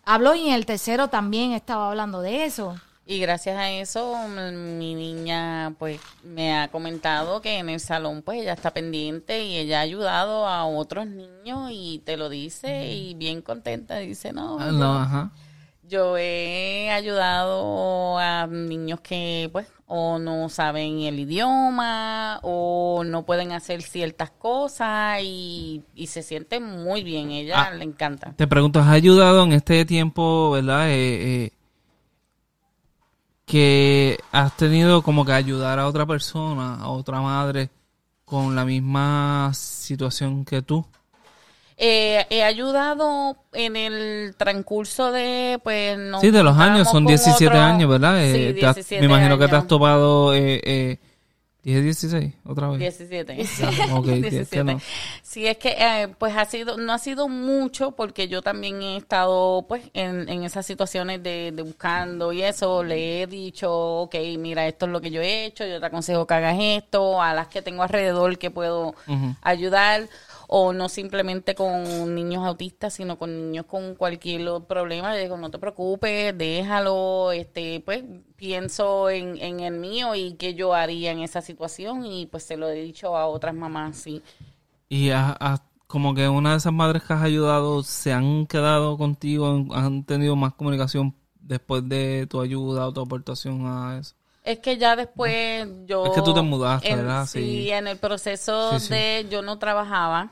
[0.05, 2.77] habló y en el tercero también estaba hablando de eso.
[3.09, 8.23] Y gracias a eso, m- mi niña, pues, me ha comentado que en el salón,
[8.23, 12.93] pues, ella está pendiente y ella ha ayudado a otros niños y te lo dice
[12.93, 13.99] y bien contenta.
[13.99, 15.31] Dice, no, Ah, no, ajá.
[15.89, 23.53] Yo he ayudado a niños que, pues, o no saben el idioma o no pueden
[23.53, 27.31] hacer ciertas cosas y, y se siente muy bien.
[27.31, 27.71] Ella Ah.
[27.71, 28.33] le encanta.
[28.37, 30.91] Te pregunto, ¿has ayudado en este tiempo, verdad?
[30.91, 31.53] Eh, eh,
[33.47, 37.71] que has tenido como que ayudar a otra persona, a otra madre,
[38.25, 40.85] con la misma situación que tú.
[41.79, 47.07] Eh, he ayudado en el transcurso de, pues, nos sí, de los años, son con
[47.07, 48.21] 17 otro- años, ¿verdad?
[48.25, 50.99] Eh, Sí, te has- 17 me imagino que te has topado, eh, eh,
[51.71, 52.79] dije 16, otra vez.
[52.79, 53.33] 17.
[53.93, 54.65] Ok, que- que 17.
[54.65, 54.81] no.
[55.23, 58.97] Sí, es que eh, pues ha sido, no ha sido mucho porque yo también he
[58.97, 64.15] estado pues en, en esas situaciones de, de buscando y eso, le he dicho, ok,
[64.39, 67.35] mira, esto es lo que yo he hecho, yo te aconsejo que hagas esto, a
[67.35, 69.35] las que tengo alrededor que puedo Ujú.
[69.43, 70.09] ayudar
[70.49, 75.13] o no simplemente con niños autistas, sino con niños con cualquier problema.
[75.15, 78.05] Le digo, no te preocupes, déjalo, este, pues
[78.37, 82.57] pienso en, en el mío y qué yo haría en esa situación y pues se
[82.57, 84.23] lo he dicho a otras mamás, sí.
[84.89, 88.99] Y has- has- como que una de esas madres que has ayudado se han quedado
[88.99, 94.16] contigo, han tenido más comunicación después de tu ayuda o tu aportación a eso.
[94.47, 96.07] Es que ya después yo...
[96.07, 97.27] Es que tú te mudaste, en- ¿verdad?
[97.27, 97.71] Sí, Sí.
[97.71, 98.95] en el proceso Sí, sí.
[98.95, 99.27] de...
[99.29, 100.31] Yo no trabajaba.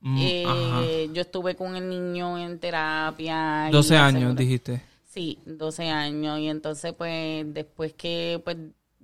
[0.00, 3.68] Mm, eh, yo estuve con el niño en terapia.
[3.68, 4.80] y 12 años, dijiste.
[5.12, 6.38] Sí, 12 años.
[6.38, 8.56] Y entonces, pues, después que pues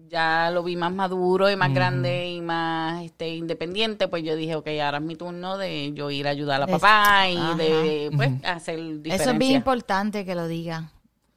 [0.09, 4.55] ya lo vi más maduro y más grande y más este independiente, pues yo dije,
[4.55, 7.55] ok, ahora es mi turno de yo ir a ayudar a De- papá y Ajá.
[7.57, 9.15] de, pues, hacer diferencia.
[9.17, 10.91] Eso es bien importante que lo diga.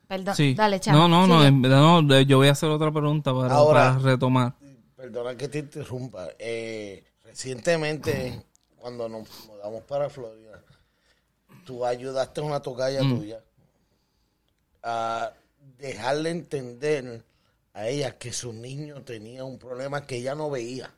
[0.08, 0.54] Perdón, Sí.
[0.54, 1.00] dale, chamo.
[1.00, 4.00] No, no, no, en verdad no, yo voy a hacer otra pregunta para, Ahora- para
[4.00, 4.54] retomar.
[4.96, 6.28] Perdona que te interrumpa.
[6.40, 8.44] Eh, recientemente,
[8.78, 10.62] cuando nos mudamos para Florida,
[11.66, 13.40] tú ayudaste a una tocaya tuya
[14.84, 15.32] a
[15.78, 17.24] dejarle entender
[17.74, 20.92] a ella que su niño tenía un problema que ella no veía.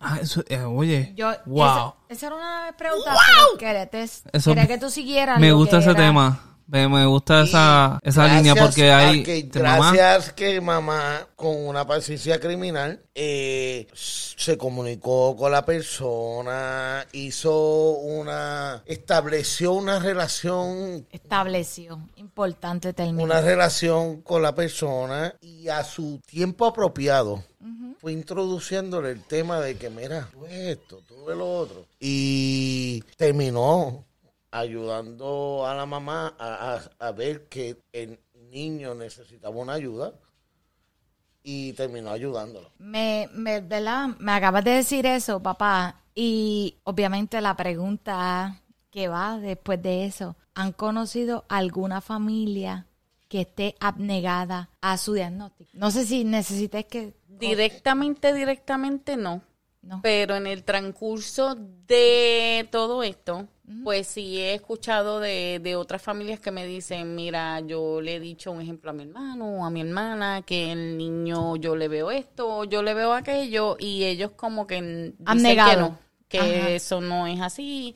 [0.00, 1.64] Ah, eso, eh, oye, Yo, wow.
[1.66, 5.38] esa, esa era una pregunta, pero quería, te- Eso- quería que tú siguieras.
[5.40, 6.53] me lo gusta que ese era- tema.
[6.66, 9.92] Me, me gusta Y esa, esa gracias línea porque hay que- mamá.
[9.92, 18.82] gracias que mamá con una paciencia criminal eh, se comunicó con la persona hizo una
[18.86, 22.00] estableció una relación Estableció.
[22.16, 23.24] Importante término.
[23.24, 27.42] una relación con la persona y a su tiempo apropiado
[28.00, 34.04] fue introduciéndole el tema de que mira tú esto tú lo otro y terminó
[34.58, 38.18] ayudando a la mamá a, a- a ver que el
[38.50, 40.14] niño necesitaba una ayuda
[41.42, 42.70] y terminó ayudándolo.
[42.78, 44.08] Me, me, ¿verdad?
[44.18, 46.00] me acabas de decir eso, papá.
[46.14, 52.86] Y obviamente la pregunta que va después de eso, ¿han conocido alguna familia
[53.28, 55.70] que esté abnegada a su diagnóstico?
[55.74, 57.14] No sé si necesites que...
[57.28, 59.42] Directamente, directamente no.
[59.82, 60.00] No.
[60.02, 63.48] Pero en el transcurso de todo esto,
[63.82, 68.20] pues sí he escuchado de, de otras familias que me dicen, mira, yo le he
[68.20, 71.88] dicho un ejemplo a mi hermano o a mi hermana, que el niño yo le
[71.88, 75.76] veo esto, yo le veo aquello, y ellos como que dicen Han que negado.
[75.76, 75.98] no,
[76.28, 76.70] que Ajá.
[76.70, 77.94] eso no es así.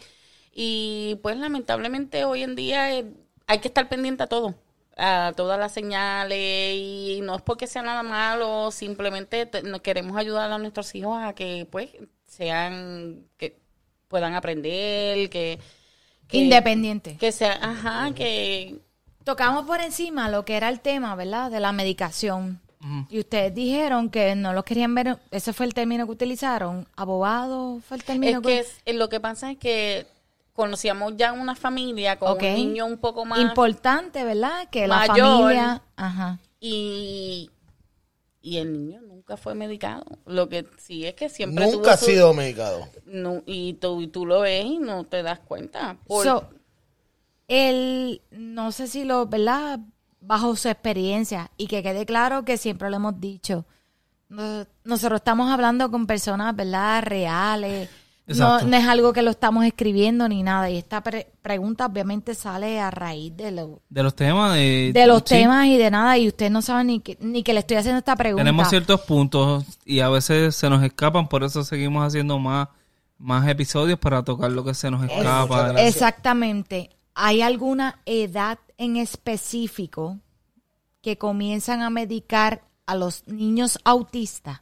[0.53, 3.13] Y pues lamentablemente hoy en día eh,
[3.47, 4.55] hay que estar pendiente a todo,
[4.97, 6.39] a todas las señales
[6.77, 9.49] y no es porque sea nada malo, simplemente
[9.83, 11.91] queremos ayudar a nuestros hijos a que pues
[12.27, 13.61] sean, que
[14.09, 15.59] puedan aprender, que...
[16.27, 17.17] que Independiente.
[17.19, 18.79] Que sea, ajá, que...
[19.25, 21.51] Tocamos por encima lo que era el tema, ¿verdad?
[21.51, 22.61] De la medicación.
[23.11, 26.87] Y ustedes dijeron que no lo querían ver, ese fue el término que utilizaron.
[26.97, 30.07] Abogado fue el término Es que es- lo que pasa es que
[30.53, 33.41] conocíamos ya una familia con un niño un poco más...
[33.41, 34.69] Importante, ¿verdad?
[34.71, 35.39] Que la mayor.
[35.43, 35.83] familia...
[35.97, 36.39] Ajá.
[36.61, 37.51] y,
[38.41, 40.05] y el niño nunca fue medicado.
[40.27, 42.89] Lo que sí es que siempre Nunca tuvo ha su- sido medicado.
[43.05, 45.99] no, y, tú, y tú lo ves y no te das cuenta.
[46.07, 46.49] Por- So,
[47.47, 49.81] él, no sé si lo, ¿verdad?
[50.21, 53.65] Bajo su experiencia y que quede claro que siempre lo hemos dicho.
[54.31, 57.03] no- nosotros estamos hablando con personas, ¿verdad?
[57.03, 57.89] Reales.
[58.37, 60.69] No, no es algo que lo estamos escribiendo ni nada.
[60.69, 64.57] Y esta pre- pregunta obviamente sale a raíz de, lo- De los temas.
[64.59, 66.19] eh, de los sí, temas y de nada.
[66.19, 68.43] Y usted no sabe ni que, ni que le estoy haciendo esta pregunta.
[68.45, 72.69] Tenemos ciertos puntos y a veces se nos escapan, por eso seguimos haciendo más,
[73.17, 75.69] más episodios para tocar lo que se nos escapa.
[75.69, 75.95] gracias.
[75.95, 76.91] Exactamente.
[77.15, 78.97] ¿Hay alguna edad en
[79.43, 80.19] específico
[81.01, 84.61] que comienzan a medicar a los niños autistas?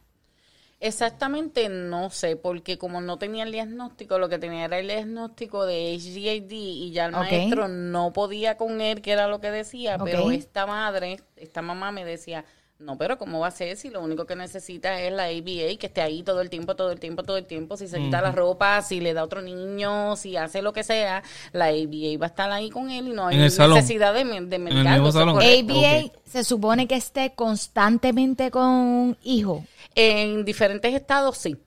[0.79, 5.65] Exactamente no sé, porque como no tenía el diagnóstico, lo que tenía era el diagnóstico
[5.65, 9.97] de HDAD y ya el maestro no podía con él, que era lo que decía,
[9.97, 12.45] pero esta madre, esta mamá me decía,
[12.79, 15.87] no, pero ¿cómo va a ser si lo único que necesita es la ABA, que
[15.87, 18.31] esté ahí todo el tiempo, todo el tiempo, todo el tiempo, si se quita la
[18.31, 22.27] ropa, si le da a otro niño, si hace lo que sea, la ABA va
[22.27, 25.07] a estar ahí con él y no hay necesidad de, de medicarlo.
[25.09, 29.65] ABA se supone que esté constantemente con un hijo.
[29.99, 31.57] En diferentes estados, sí.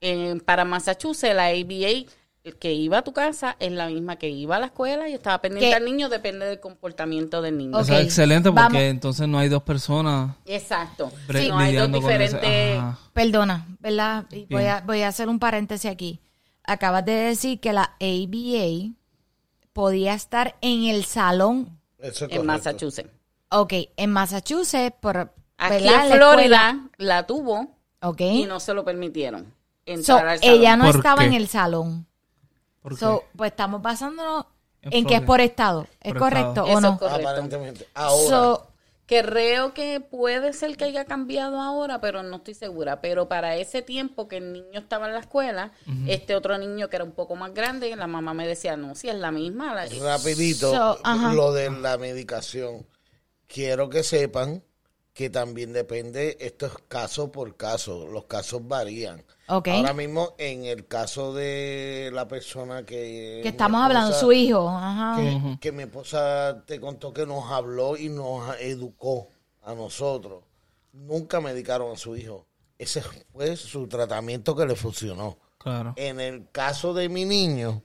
[0.00, 2.06] En- para Massachusetts, la ABA,
[2.44, 5.14] el que iba a tu casa es la misma que iba a la escuela y
[5.14, 5.74] estaba pendiente ¿Qué?
[5.74, 7.76] al niño, depende del comportamiento del niño.
[7.76, 7.82] Ok.
[7.84, 8.80] Eso es excelente porque Vamos.
[8.82, 11.10] entonces no hay dos personas Exacto.
[11.32, 12.40] Sí, no hay dos diferentes.
[13.12, 14.26] Perdona, ¿verdad?
[14.30, 16.20] Y voy a, voy a hacer un paréntesis aquí.
[16.64, 18.92] Acabas de decir que la ABA
[19.72, 22.44] podía estar en el salón, Eso es En correcto.
[22.44, 23.10] Massachusetts.
[23.50, 26.02] ok, en Massachusetts, por, Aquí ¿verdad?
[26.04, 28.20] en La Florida la tuvo ok.
[28.20, 29.44] y no se lo permitieron.
[29.86, 30.54] So, Entrar al salón.
[30.56, 31.26] ella no ¿Por estaba qué?
[31.28, 32.06] en el salón.
[32.82, 32.98] ¿Por qué?
[32.98, 34.46] So, pues estamos basándonos
[34.82, 35.86] En en, que es por estado.
[36.00, 36.66] ¿Es Por correcto estado.
[36.66, 36.92] o Eso no?
[36.94, 37.28] es correcto.
[37.28, 37.88] Aparentemente.
[37.94, 38.66] Ahora, So,
[39.08, 43.00] Creo que puede ser que haya cambiado ahora, pero no estoy segura.
[43.00, 45.70] Pero para ese tiempo que el niño estaba en la escuela,
[46.08, 49.08] este otro niño que era un poco más grande, la mamá me decía, no, si
[49.08, 49.72] es la misma.
[49.76, 50.98] la- rapidito, So,
[51.34, 52.84] lo de la medicación.
[53.46, 54.64] Quiero que sepan
[55.16, 59.24] que también depende, esto es caso por caso, los casos varían.
[59.46, 63.40] Ahora mismo, en el caso de la persona que...
[63.42, 64.68] que estamos hablando, su hijo.
[64.68, 65.16] Ajá.
[65.16, 69.30] que, que mi esposa te contó que nos habló y nos educó
[69.62, 70.44] a nosotros.
[70.92, 72.46] Nunca medicaron a su hijo.
[72.76, 75.38] Ese fue su tratamiento que le funcionó.
[75.56, 75.94] Claro.
[75.96, 77.82] En el caso de mi niño,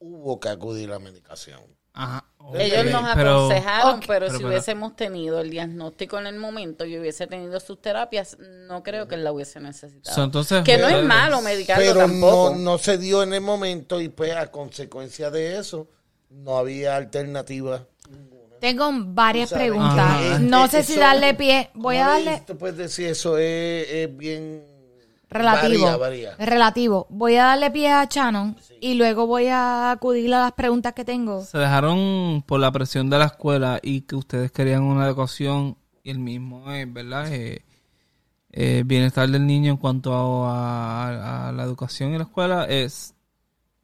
[0.00, 1.60] hubo que acudir a la medicación.
[1.92, 2.25] Ajá.
[2.54, 6.84] Ellos Ok, nos aconsejaron, pero, Pero, si pero- hubiésemos tenido el diagnóstico en el momento
[6.84, 8.36] y hubiese tenido sus terapias,
[8.68, 10.14] no creo que él la hubiese necesitado.
[10.14, 12.50] So, entonces, que no es malo medicarlo Pero tampoco.
[12.54, 15.88] no, no se dio en el momento y pues a consecuencia de eso
[16.30, 17.84] no había alternativa.
[18.60, 20.20] Tengo varias preguntas.
[20.22, 21.70] eh, no eh, sé si darle pie.
[21.74, 24.64] Voy a ¿Cómo le- darle Tú puedes decir eso es, es bien...
[25.30, 25.84] relativo.
[25.84, 26.36] Varía, varía.
[26.38, 27.06] Relativo.
[27.10, 31.04] Voy a darle pie a Shannon y luego voy a acudir a las preguntas que
[31.04, 31.42] tengo.
[31.44, 36.10] Se dejaron por la presión de la escuela y que ustedes querían una educación y
[36.10, 37.32] el mismo es, ¿verdad?
[37.32, 37.62] Eh,
[38.52, 43.14] eh, bienestar del niño en cuanto a, a- a la educación en la escuela es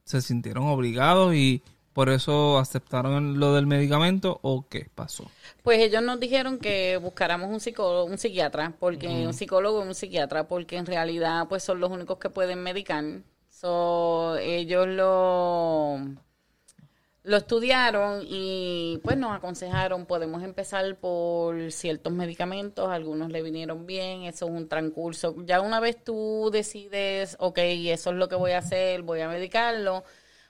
[0.05, 1.61] se sintieron obligados y
[1.93, 5.29] por eso aceptaron lo del medicamento o qué pasó.
[5.61, 9.95] Pues ellos nos dijeron que buscáramos un psicólogo, un psiquiatra, porque un psicólogo y un
[9.95, 13.03] psiquiatra, porque en realidad pues son los únicos que pueden medicar.
[13.49, 15.99] So, ellos lo
[17.23, 24.23] lo estudiaron y pues nos aconsejaron, podemos empezar por ciertos medicamentos, algunos le vinieron bien,
[24.23, 25.35] eso es un transcurso.
[25.45, 29.29] Ya una vez tú decides, ok, eso es lo que voy a hacer, voy a
[29.29, 30.03] medicarlo,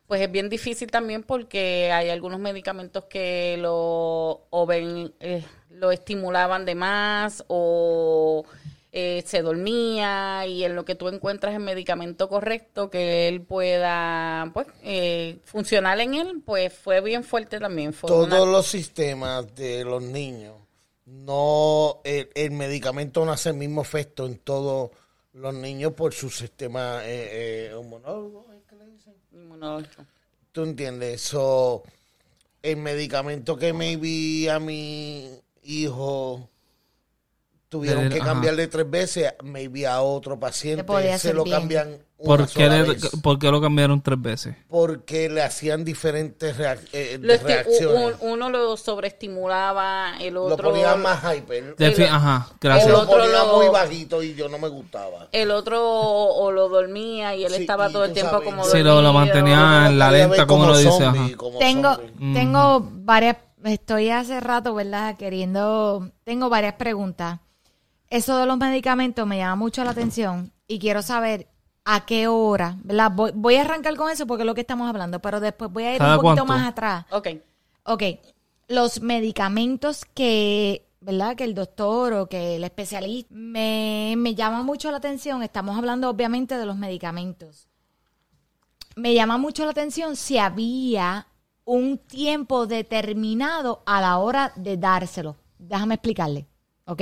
[0.07, 5.91] pues es bien difícil también porque hay algunos medicamentos que lo, o ven, eh, lo
[5.91, 8.43] estimulaban de más o
[8.91, 14.51] eh, se dormía y en lo que tú encuentras el medicamento correcto que él pueda
[14.53, 17.91] pues eh, funcionar en él, pues fue bien fuerte también.
[17.93, 20.55] Fue Todos una- los sistemas de los niños,
[21.05, 24.91] no el, el medicamento no hace el mismo efecto en todos
[25.33, 27.73] los niños por su sistema eh, eh,
[29.53, 30.05] inmunológico.
[30.51, 31.21] ¿Tú entiendes?
[31.21, 31.83] So,
[32.61, 35.29] el medicamento que maybe a mi
[35.63, 36.49] hijo
[37.79, 38.25] tuvieron que ajá.
[38.25, 40.85] cambiarle tres veces, maybe a otro paciente
[41.17, 41.57] se lo bien.
[41.57, 41.87] cambian
[42.19, 43.09] una ¿Por qué, sola le- vez.
[43.21, 44.55] por qué lo cambiaron tres veces?
[44.69, 48.15] Porque le hacían diferentes reac- eh, Lo esti- reacciones.
[48.21, 51.75] un- uno lo sobreestimulaba, el lo otro ponían más hyper.
[51.75, 52.85] Defi- El- ajá, gracias.
[52.87, 55.27] el lo otro ponía lo- muy bajito y yo no me gustaba.
[55.31, 58.63] el otro o lo dormía y él Sí, estaba y todo el tiempo sabes, como
[58.65, 60.91] Sí, lo- lo mantenía en la lenta, veía como lo dice.
[60.91, 61.37] zombie, ajá.
[61.37, 62.33] como Tengo, zombie.
[62.33, 65.17] tengo varias, estoy hace rato, ¿verdad?
[65.17, 67.39] Queriendo, tengo varias preguntas.
[68.13, 71.47] Eso de los medicamentos me llama mucho la atención y quiero saber
[71.83, 73.11] a qué hora, ¿verdad?
[73.11, 75.85] Voy, voy a arrancar con eso porque es lo que estamos hablando, pero después voy
[75.85, 76.53] a ir ¿Cada un poquito cuánto?
[76.53, 77.05] más atrás.
[77.09, 77.27] Ok.
[77.85, 78.03] Ok,
[78.67, 81.35] los medicamentos que ¿verdad?
[81.35, 83.33] Que el doctor o que el especialista.
[83.33, 87.67] Me, me llama mucho la atención, estamos hablando obviamente de los medicamentos.
[88.95, 91.25] Me llama mucho la atención si había
[91.65, 95.35] un tiempo determinado a la hora de dárselo.
[95.57, 96.45] Déjame explicarle,
[96.85, 97.01] ¿ok?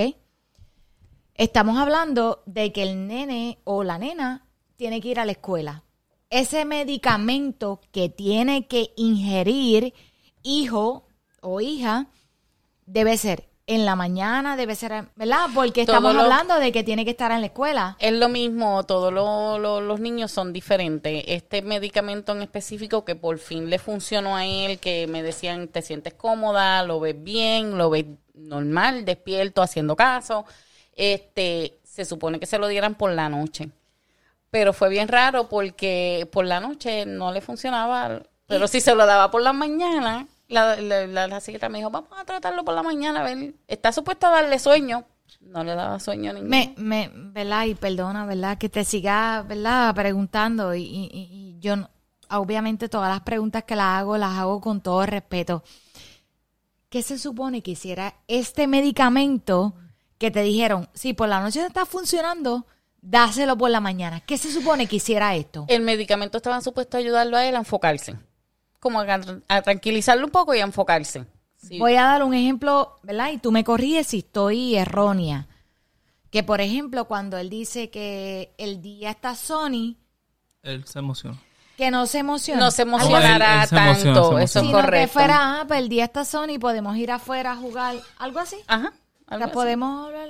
[1.42, 5.84] Estamos hablando de que el nene o la nena tiene que ir a la escuela.
[6.30, 9.96] Ese medicamento que tiene que ingerir
[10.44, 11.08] hijo
[11.42, 12.06] o hija
[12.86, 15.48] debe ser en la mañana, debe ser, ¿verdad?
[15.56, 17.98] Porque Todo estamos lo- hablando de que tiene que estar en la escuela.
[18.00, 21.24] Es lo mismo, todos lo- lo- los niños son diferentes.
[21.26, 25.82] Este medicamento en específico que por fin le funcionó a él, que me decían, te
[25.82, 30.46] sientes cómoda, lo ves bien, lo ves normal, despierto, haciendo caso,
[30.96, 33.70] este, se supone que se lo dieran por la noche.
[34.50, 39.06] Pero fue bien raro porque por la noche no le funcionaba, pero si se lo
[39.06, 42.76] daba por la mañana, la, la, la, la psiquiatra me dijo, vamos a tratarlo por
[42.76, 45.06] la mañana, a ver, está supuesto a darle sueño.
[45.40, 46.50] No le daba sueño a ninguno.
[46.50, 47.66] Me, me, ¿verdad?
[47.66, 48.58] Y perdona, ¿verdad?
[48.58, 49.96] Que te siga, ¿verdad?
[49.96, 51.76] Preguntando y, y- y- yo,
[52.30, 55.64] obviamente todas las preguntas que las hago, las hago con todo respeto.
[56.90, 59.74] ¿Qué se supone que hiciera este medicamento
[60.22, 62.68] que te dijeron, si por la noche no está funcionando,
[63.02, 64.20] dáselo por la mañana?
[64.22, 65.66] ¿Qué se supone que hiciera esto?
[65.68, 68.16] el medicamento estaba supuesto a ayudarlo a él a enfocarse.
[68.80, 71.26] Como a, a tranquilizarlo un poco y a enfocarse.
[71.58, 71.80] Sí.
[71.80, 73.32] Voy a dar un ejemplo, ¿verdad?
[73.32, 75.48] Y tú me corriges si estoy errónea.
[76.30, 79.98] Que, por ejemplo, cuando él dice que el día está Sony,
[80.62, 81.38] Él se emociona.
[81.78, 82.60] que no se emociona.
[82.62, 85.14] no se emocionará él se emociona, tanto, eso es Sino que correcto.
[85.14, 88.58] fuera, ah, pues el día está Sony, podemos ir afuera a jugar, algo así.
[88.68, 88.94] Ajá.
[89.32, 89.54] Así.
[89.54, 90.30] podemos hablar.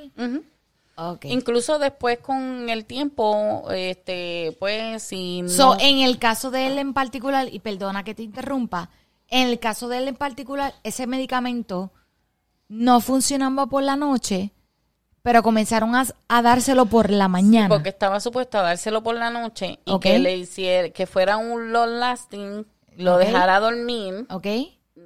[1.24, 5.50] Incluso después con el tiempo, este, pues si no...
[5.50, 8.90] So, en el caso de él en particular, y perdona que te interrumpa,
[9.28, 11.92] en el caso de él en particular, ese medicamento
[12.68, 14.52] no funcionaba por la noche,
[15.24, 17.70] pero comenzaron a, a dárselo por la mañana.
[17.70, 21.72] Porque estaba supuesto a dárselo por la noche y que le hiciera, que fuera un
[21.72, 24.48] long lasting, lo dejara dormir, ¿Ok?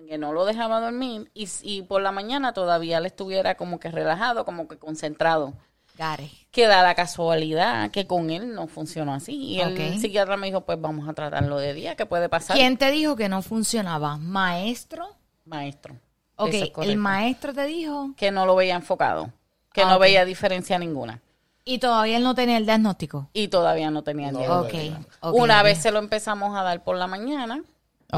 [0.07, 3.89] Que no lo dejaba dormir, y, y por la mañana todavía le estuviera como que
[3.91, 5.53] relajado, como que concentrado.
[5.97, 6.29] Gare.
[6.51, 9.33] que da la casualidad que con él no funcionó así.
[9.33, 12.57] Y el psiquiatra me dijo, pues vamos a tratarlo de día, ¿qué puede pasar?
[12.57, 14.17] ¿Quién te dijo que no funcionaba?
[14.17, 15.07] ¿Maestro?
[15.45, 15.95] Maestro.
[16.35, 19.31] Ok, es el maestro te dijo Que no lo veía enfocado,
[19.71, 21.21] que no veía diferencia ninguna.
[21.63, 23.29] y todavía él no tenía el diagnóstico.
[23.31, 24.97] Y todavía no tenía el No, diagnóstico.
[24.97, 25.05] Ok.
[25.21, 27.63] ok, Una vez se lo empezamos a dar por la mañana,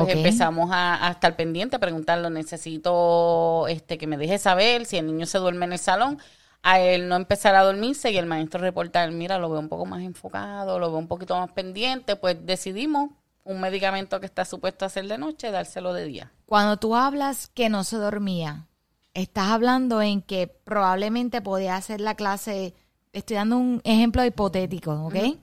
[0.04, 4.98] pues empezamos a, a estar pendiente, a preguntarlo, necesito este que me deje saber si
[4.98, 6.20] el niño se duerme en el salón.
[6.64, 9.86] A él no empezar a dormirse y el maestro reportar, mira, lo veo un poco
[9.86, 13.12] más enfocado, lo veo un poquito más pendiente, pues decidimos
[13.48, 16.32] un medicamento que está supuesto a ser de noche, dárselo de día.
[16.46, 18.68] Cuando tú hablas que no se dormía,
[19.14, 22.74] estás hablando en que probablemente podía hacer la clase,
[23.14, 25.38] estoy dando un ejemplo hipotético, ¿ok?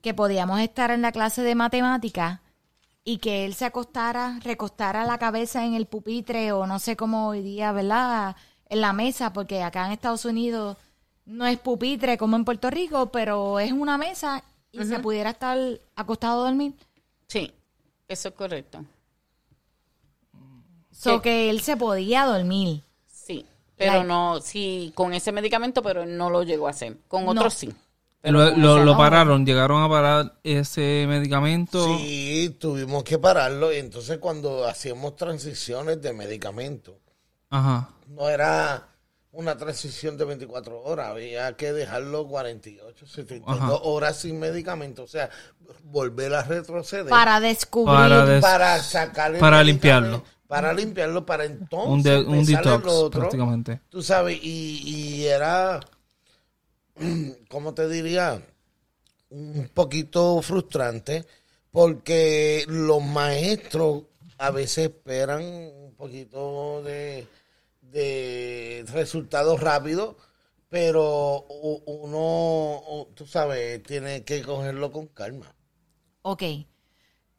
[0.00, 2.40] Que podíamos estar en la clase de matemáticas
[3.08, 7.28] y que él se acostara, recostara la cabeza en el pupitre o no sé cómo
[7.28, 8.36] hoy día, ¿verdad?
[8.68, 10.76] En la mesa, porque acá en Estados Unidos
[11.24, 15.56] no es pupitre como en Puerto Rico, pero es una mesa y se pudiera estar
[15.96, 16.74] acostado a dormir.
[17.28, 17.50] Sí,
[18.08, 18.84] eso es correcto.
[20.92, 22.82] So que él se podía dormir.
[23.06, 23.46] Sí,
[23.76, 26.98] pero Like- no, sí, con ese medicamento, pero no lo llegó a hacer.
[27.08, 27.30] Con No.
[27.30, 27.72] otros sí.
[28.22, 31.96] Lo, lo- pararon, llegaron a parar ese medicamento.
[31.98, 33.72] Sí, tuvimos que pararlo.
[33.72, 36.96] Y entonces cuando hacíamos transiciones de medicamentos,
[37.50, 37.90] Ajá.
[38.08, 38.88] no era
[39.30, 43.72] una transición de 24 horas, había que dejarlo 48, 72 Ajá.
[43.82, 45.04] horas sin medicamento.
[45.04, 45.30] O sea,
[45.84, 47.94] volver a retroceder Para descubrir.
[47.94, 49.64] Para des- para sacar el para medicamento,
[50.10, 50.24] limpiarlo.
[50.48, 53.20] Para limpiarlo, para entonces un, de- un detox, otro.
[53.20, 53.80] prácticamente.
[53.90, 55.78] Tú sabes, y, y era,
[57.48, 58.42] ¿cómo te diría?
[59.30, 61.24] Un poquito frustrante
[61.70, 64.04] porque los maestros
[64.38, 67.26] a veces esperan un poquito de,
[67.82, 70.16] de resultados rápidos,
[70.68, 71.44] pero
[71.86, 75.54] uno, tú sabes, tiene que cogerlo con calma.
[76.22, 76.42] Ok.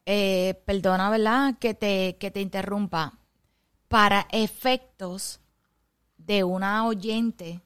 [0.05, 1.57] Eh, perdona, ¿verdad?
[1.59, 3.19] Que te, que te interrumpa.
[3.87, 5.39] Para efectos
[6.17, 7.61] de una oyente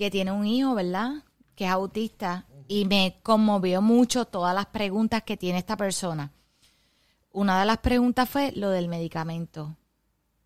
[0.00, 1.22] que tiene un hijo, ¿verdad?
[1.54, 2.46] Que es autista.
[2.66, 6.32] Y me conmovió mucho todas las preguntas que tiene esta persona.
[7.32, 9.76] Una de las preguntas fue lo del medicamento.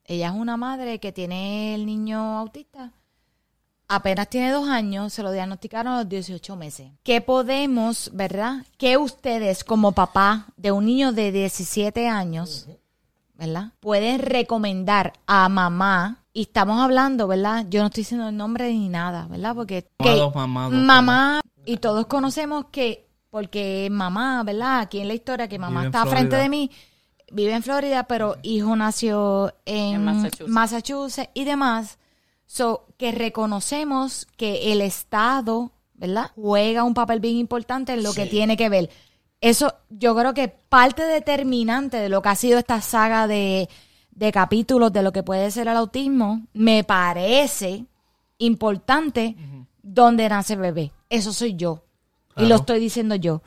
[0.07, 2.91] Ella es una madre que tiene el niño autista.
[3.87, 6.91] Apenas tiene dos años, se lo diagnosticaron a los 18 meses.
[7.05, 8.67] ¿Qué podemos, verdad?
[8.77, 12.67] ¿Qué ustedes como papá de un niño de 17 años,
[13.35, 13.71] verdad?
[13.79, 17.65] Pueden recomendar a mamá y estamos hablando, ¿verdad?
[17.71, 19.55] Yo no estoy diciendo el nombre ni nada, ¿verdad?
[19.55, 24.81] Porque que Mamados, mamados, mamá, y todos conocemos que, porque mamá, ¿verdad?
[24.81, 26.73] Aquí en la historia, que mamá está frente de mí,
[27.31, 30.51] vive en Florida, pero hijo nació en, En Massachusetts.
[30.51, 31.99] Massachusetts y demás.
[32.47, 36.33] So, que reconocemos que el Estado, ¿verdad?
[36.35, 38.91] Juega un papel bien importante en lo que tiene que ver.
[39.41, 43.69] Eso, yo creo que parte determinante de lo que ha sido esta saga de,
[44.15, 47.85] de capítulos de lo que puede ser el autismo, me parece
[48.39, 49.37] importante
[49.83, 50.93] donde nace el bebé.
[51.11, 51.83] Eso soy yo.
[52.37, 53.43] Y lo estoy diciendo yo.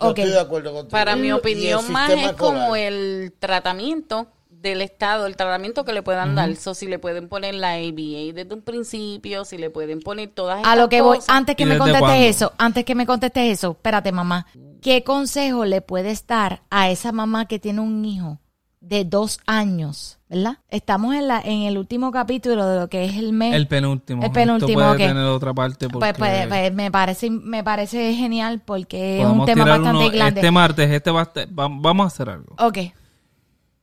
[0.00, 0.18] Yo Ok.
[0.18, 0.90] estoy de acuerdo contigo.
[0.90, 6.34] Para mi opinión más es como el tratamiento del Estado, el tratamiento que le puedan
[6.34, 6.54] dar.
[6.56, 10.58] So, si le pueden poner la ABA desde un principio, si le pueden poner todas
[10.58, 11.34] estas A lo que voy, cosas.
[11.34, 12.24] antes que ¿Y me contestes cuándo?
[12.24, 14.46] eso, antes que me contestes eso, espérate mamá,
[14.82, 18.38] ¿qué consejo le puedes dar a esa mamá que tiene un hijo
[18.80, 20.58] de dos años, verdad?
[20.70, 23.54] Estamos en la en el último capítulo de lo que es el mes.
[23.54, 24.22] El penúltimo.
[24.24, 24.96] El penúltimo, Esto puede ok.
[25.10, 29.44] tener otra parte porque pues, pues, pues, me parece me parece genial porque es un
[29.44, 30.40] tema bastante uno grande.
[30.40, 32.54] Este martes, este va va- vamos a hacer algo.
[32.58, 32.78] Ok.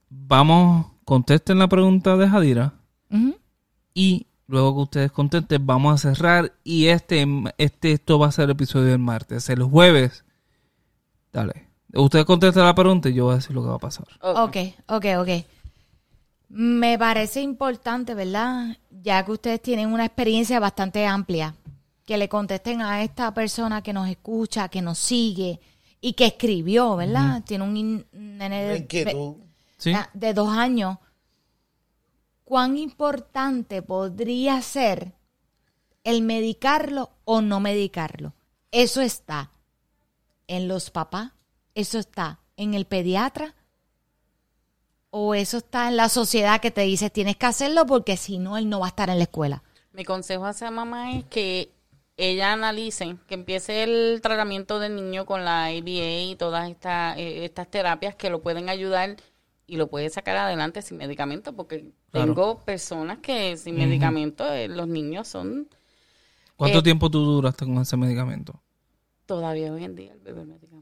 [0.10, 2.74] Vamos, contesten la pregunta de Jadira
[3.94, 7.26] y luego que ustedes contesten vamos a cerrar y este,
[7.58, 9.50] este esto va a ser el episodio del martes.
[9.50, 10.24] El jueves,
[11.34, 11.67] dale.
[11.98, 14.08] Usted contesta la pregunta y yo voy a decir lo que va a pasar.
[14.22, 15.30] Ok, ok, ok.
[16.50, 18.78] Me parece importante, ¿verdad?
[18.90, 21.56] Ya que ustedes tienen una experiencia bastante amplia,
[22.06, 25.60] que le contesten a esta persona que nos escucha, que nos sigue
[26.00, 27.44] y que escribió, ¿verdad?
[27.44, 28.88] Tiene un nene
[30.14, 30.98] de dos años.
[32.46, 35.16] ¿Cuán importante podría ser
[36.06, 38.36] el medicarlo o no medicarlo?
[38.72, 39.52] Eso está
[40.48, 41.32] en los papás,
[41.78, 43.54] eso está en el pediatra
[45.12, 48.58] o eso está en la sociedad que te dice tienes que hacerlo porque si no
[48.58, 49.64] él no va a estar en la escuela.
[49.94, 51.70] Mi consejo a esa mamá es que
[52.18, 57.46] ella analice, que empiece el tratamiento del niño con la ABA y todas estas, eh,
[57.46, 59.16] estas terapias que lo pueden ayudar
[59.68, 62.34] y lo puede sacar adelante sin medicamento, porque Claro.
[62.34, 65.68] tengo personas que sin medicamento eh, los niños son
[66.56, 68.60] ¿Cuánto eh, tiempo tú duraste con ese medicamento?
[69.28, 70.77] todavía hoy en día el bebé medicamento.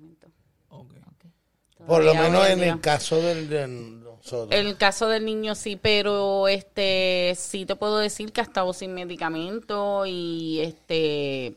[1.88, 4.50] Por lo menos en el caso del, nosotros.
[4.52, 8.94] El caso del niño sí, pero este sí te puedo decir que ha estado sin
[8.94, 11.56] medicamento y este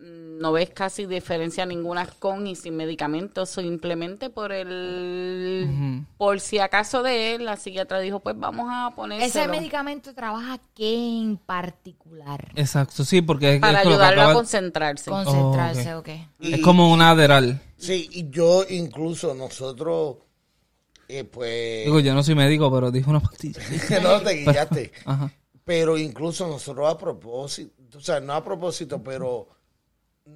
[0.00, 7.02] no ves casi diferencia ninguna con y sin medicamentos, simplemente por el por si acaso
[7.02, 12.50] de él, la psiquiatra dijo, pues vamos a poner Ese medicamento trabaja qué en particular?
[12.54, 15.10] Exacto, sí, porque es, para es, lo que ayudarlo a concentrarse.
[15.10, 16.08] Concentrarse, ok.
[16.08, 16.28] ok.
[16.40, 17.60] Y- es como un Adderall.
[17.76, 20.16] Sí, y yo incluso nosotros,
[21.08, 23.60] eh, pues, Digo, yo no soy médico, pero dije una pastilla.
[24.02, 24.92] no te guiaste.
[25.04, 25.30] Ajá.
[25.64, 29.59] Pero incluso nosotros a propósito, o sea, no a propósito, pero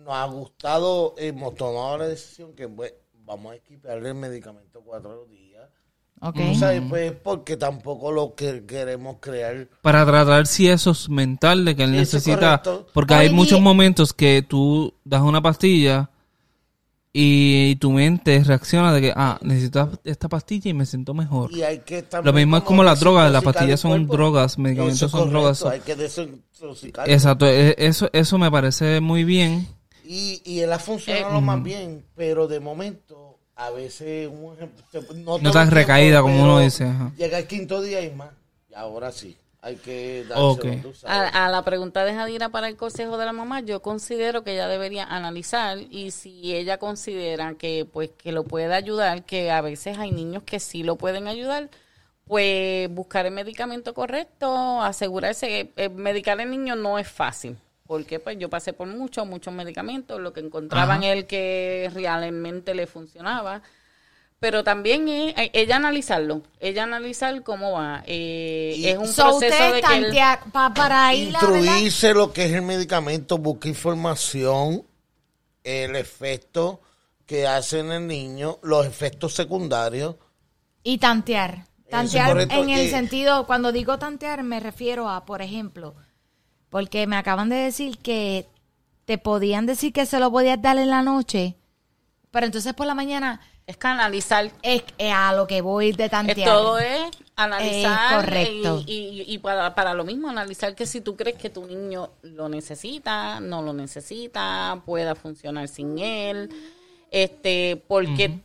[0.03, 2.93] nos ha gustado, hemos tomado la decisión que pues,
[3.25, 5.63] vamos a equiparle el medicamento cuatro días.
[6.21, 6.37] Ok.
[6.53, 9.69] O sea, pues porque tampoco lo que queremos crear.
[9.83, 12.63] Para tratar si eso es mental de que él Sí, necesita.
[12.63, 12.87] correcto.
[12.95, 16.11] Porque hay muchos momentos que tú das una pastilla
[17.13, 21.53] y tu mente reacciona de que, ah, necesito esta pastilla y me siento mejor.
[21.53, 25.31] Y hay que Lo mismo es como las drogas, las pastillas son drogas, medicamentos son
[25.31, 25.65] correcto, drogas.
[25.65, 27.09] Hay que desintoxicar.
[27.09, 29.69] Exacto, e- eso, eso me parece muy bien.
[30.05, 35.01] Y, y él ha funcionado más bien, pero de momento, a veces, un ejemplo, te-
[35.15, 36.85] no, No tan tiempo, recaída como uno dice.
[36.85, 37.13] ajá.
[37.17, 38.31] Llega el quinto día y más.
[38.69, 40.65] Y ahora sí, hay que darse Ok.
[41.07, 44.53] A, a la pregunta de Jadira para el consejo de la mamá, yo considero que
[44.53, 49.61] ella debería analizar y si ella considera que pues que lo puede ayudar, que a
[49.63, 51.71] veces hay niños que sí lo pueden ayudar,
[52.27, 57.59] pues buscar el medicamento correcto, asegurarse que eh, medicar al niño no es fácil.
[57.87, 61.13] Porque pues yo pasé por muchos, muchos medicamentos, lo que encontraban Ajá.
[61.13, 63.61] el que realmente le funcionaba.
[64.41, 68.03] Pero también es, eh, ella analizarlo, ella analizar cómo va.
[68.07, 70.17] Eh, Y- es un So, proceso usted de que él-
[70.53, 74.83] pa- para ir la Instruirse lo que es el medicamento, buscar información,
[75.63, 76.81] el efecto
[77.27, 80.17] que hace en el niño, los efectos secundarios.
[80.87, 81.65] y tantear.
[81.89, 82.91] Tantear en el eh.
[82.91, 85.95] sentido, cuando digo tantear me refiero a, por ejemplo,
[86.75, 88.49] porque me acaban de decir que
[89.05, 91.55] te podían decir que se lo podías dar en la noche,
[92.33, 94.51] pero entonces por la mañana Es que analizar.
[94.63, 96.49] es es a lo que voy de Es tantear.
[96.49, 97.01] todo es
[97.37, 98.11] analizar.
[98.11, 98.83] Es correcto.
[98.89, 102.11] Y, y- y para, para lo mismo, analizar que si tú crees que tu niño
[102.23, 106.51] lo necesita, no lo necesita, pueda funcionar sin él.
[107.13, 108.41] Este, porque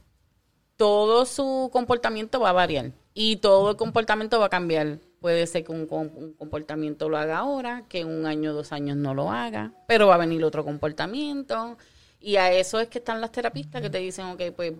[0.78, 2.92] todo su comportamiento va a variar.
[3.16, 5.00] Y todo el comportamiento va a cambiar.
[5.20, 8.95] Puede ser que un, un comportamiento lo haga ahora, que un año o dos años
[8.97, 11.78] no lo haga, pero va a venir otro comportamiento.
[12.22, 14.74] Y a eso es que están las terapistas que te dicen, ok, pues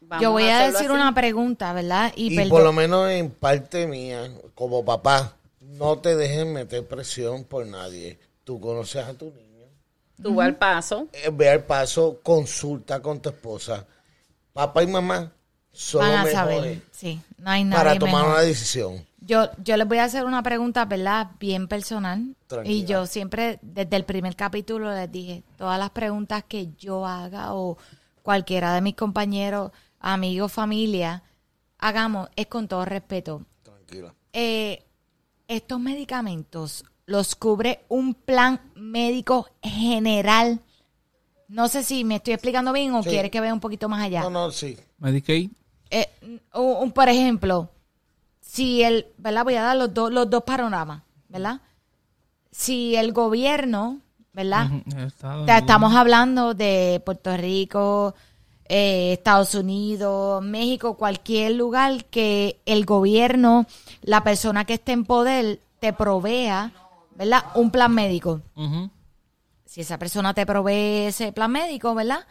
[0.00, 0.94] vamos Yo voy a decir así.
[0.94, 2.12] una pregunta, ¿verdad?
[2.16, 7.66] Y, por lo menos en parte mía, como papá, no te dejes meter presión por
[7.66, 8.18] nadie.
[8.44, 9.66] Tú conoces a tu niño.
[10.22, 11.08] Tú vas al paso.
[11.12, 13.86] eh, Ve al paso, consulta con tu esposa.
[14.52, 15.32] Papá y mamá
[15.72, 16.82] son van los a mejores saber.
[16.90, 18.34] Sí, no hay nadie para tomar mejor.
[18.34, 19.06] una decisión.
[19.28, 21.32] Yo, yo les voy a hacer una pregunta, ¿verdad?
[21.38, 22.34] Bien personal.
[22.46, 22.74] Tranquila.
[22.74, 27.52] Y yo siempre, desde el primer capítulo, les dije, todas las preguntas que yo haga
[27.54, 27.76] o
[28.22, 29.70] cualquiera de mis compañeros,
[30.00, 31.22] amigos, familia,
[31.76, 33.44] hagamos, es con todo respeto.
[33.62, 34.14] Tranquila.
[34.32, 34.82] Eh,
[35.46, 40.60] estos medicamentos los cubre un plan médico general.
[41.48, 43.10] No sé si me estoy explicando bien o Sí.
[43.10, 44.22] quieres que vea un poquito más allá.
[44.22, 44.78] No, no, sí.
[44.98, 45.50] Medicaid.
[45.90, 46.40] Eh, un-
[46.82, 47.70] un- por ejemplo,
[48.48, 49.44] si el, ¿verdad?
[49.44, 51.60] Voy a dar los, dos los dos panoramas, ¿verdad?
[52.50, 54.00] Si el gobierno,
[54.32, 54.70] ¿verdad?
[55.46, 58.14] Estamos hablando de Puerto Rico,
[58.64, 63.66] eh, Estados Unidos, México, cualquier lugar que el gobierno,
[64.00, 66.72] la persona que esté en poder, te provea,
[67.16, 67.44] ¿verdad?
[67.54, 68.40] Un plan médico.
[69.66, 72.26] Si esa persona te provee ese plan médico, ¿verdad?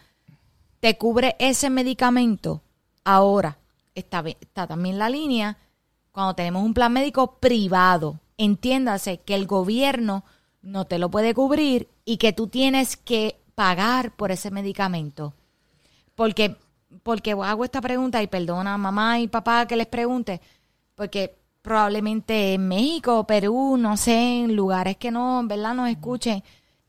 [0.79, 2.63] Te cubre ese medicamento.
[3.03, 3.59] Ahora,
[3.93, 5.57] está, está también la línea
[6.17, 8.19] cuando tenemos un plan médico privado.
[8.39, 10.23] Entiéndase que el gobierno
[10.63, 15.35] no te lo puede cubrir y que tú tienes que pagar por ese medicamento.
[16.15, 16.55] Porque,
[17.03, 20.41] porque hago esta pregunta y perdona mamá y papá que les pregunte,
[20.95, 25.75] porque probablemente en México, Perú, no sé, en lugares que no, ¿verdad?
[25.75, 26.43] Nos escuchen,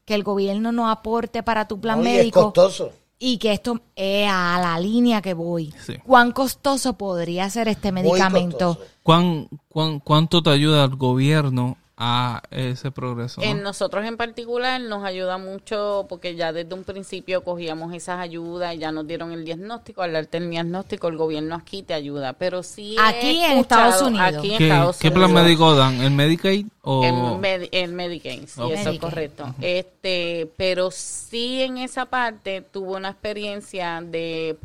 [0.07, 2.93] que el gobierno no aporte para tu plan y es médico costoso.
[3.19, 5.75] Y que esto es a la línea que voy.
[5.85, 5.97] Sí.
[6.05, 8.79] ¿Cuán costoso podría ser este medicamento?
[9.03, 13.41] ¿Cuán, cuán, ¿Cuánto te ayuda el gobierno a ese progreso?
[13.41, 13.47] no?
[13.47, 18.75] En nosotros en particular nos ayuda mucho porque ya desde un principio cogíamos esas ayudas
[18.75, 20.03] y ya nos dieron el diagnóstico.
[20.03, 22.35] Al darte el diagnóstico, el gobierno aquí te ayuda.
[22.35, 24.37] Pero sí Aquí en Estados Unidos.
[24.39, 26.01] Aquí en ¿Qué, Estados qué plan médico dan?
[26.01, 27.03] ¿El Medicaid o...?
[27.05, 29.55] El, Medi- el Medicaid, sí, eso es correcto.
[29.61, 34.57] Este, pero sí en esa parte tuve una experiencia de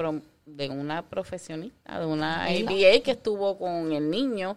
[0.45, 4.55] de una profesionista, de una ABA que estuvo con el niño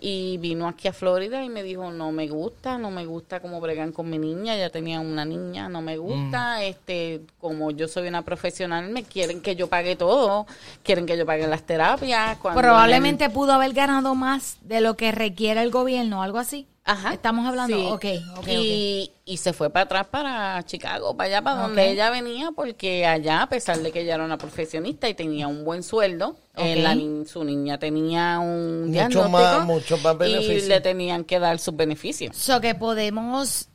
[0.00, 3.60] y vino aquí a Florida y me dijo, no me gusta, no me gusta cómo
[3.60, 8.08] bregan con mi niña, ya tenía una niña, no me gusta, este, como yo soy
[8.08, 10.46] una profesional, me quieren que yo pague todo,
[10.82, 12.38] quieren que yo pague las terapias.
[12.38, 16.66] cuando Probablemente pudo haber ganado más de lo que requiere el gobierno, algo así.
[16.84, 17.12] Ajá.
[17.12, 17.84] Estamos hablando, Sí.
[17.86, 22.10] ok, ok, y, y se fue para atrás, para Chicago, para allá, para donde ella
[22.10, 25.82] venía, porque allá, a pesar de que ella era una profesionista y tenía un buen
[25.82, 26.94] sueldo, eh, la
[27.26, 30.68] su niña tenía un Mucho diagnóstico más- mucho más y beneficio.
[30.68, 32.34] le tenían que dar sus beneficios.
[32.36, 33.68] So que podemos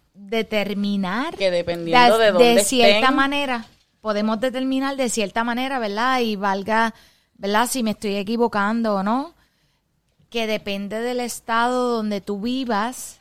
[0.49, 3.15] determinar Que dependiendo de dónde cierta estén.
[3.15, 3.65] manera,
[4.01, 6.19] podemos determinar de cierta manera, ¿verdad?
[6.21, 6.93] Y valga,
[7.35, 7.67] ¿verdad?
[7.69, 9.34] Si me estoy equivocando o no,
[10.35, 13.19] que depende del estado donde tú vivas,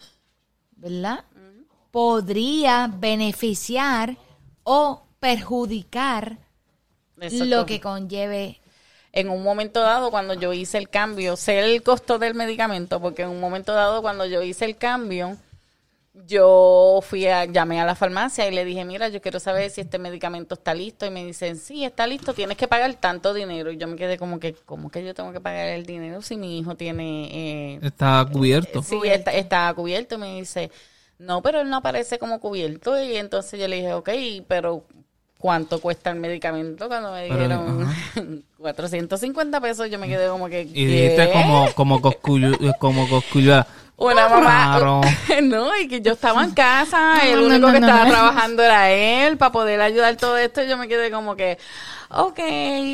[0.73, 1.25] ¿verdad?
[1.93, 4.17] Podría beneficiar
[4.65, 6.39] o perjudicar
[7.31, 8.61] lo que conlleve.
[9.12, 13.23] en un momento dado cuando yo hice el cambio, sé el costo del medicamento, porque
[13.23, 15.37] en un momento dado cuando yo hice el cambio,
[16.27, 19.81] yo fui a, llamé a la farmacia y le dije, mira, yo quiero saber si
[19.81, 21.05] este medicamento está listo.
[21.07, 23.73] Y me dicen, sí, está listo, tienes que pagar tanto dinero.
[23.73, 26.37] Y yo me quedé como que, ¿cómo que yo tengo que pagar el dinero si
[26.37, 27.75] mi hijo tiene...
[27.75, 28.83] eh, Está cubierto.
[28.83, 30.15] Sí, está, está cubierto.
[30.15, 30.71] Y me dice,
[31.19, 33.03] no, pero él no aparece como cubierto.
[33.03, 34.11] Y entonces yo le dije, ok,
[34.47, 34.85] pero
[35.39, 36.87] ¿cuánto cuesta el medicamento?
[36.89, 40.62] Cuando me Pero, dijeron 450 pesos, yo me quedé como que...
[40.62, 41.33] Y dijiste ¿qué?
[41.33, 43.65] como, como coscuyo, como coscuyo.
[43.97, 44.76] Una mamá.
[44.78, 45.01] Claro.
[45.42, 48.90] No, y que yo estaba en casa, No, el único no, que estaba trabajando era
[48.90, 50.62] él para poder ayudar todo esto.
[50.62, 51.59] Y yo me quedé como que,
[52.11, 52.38] ok,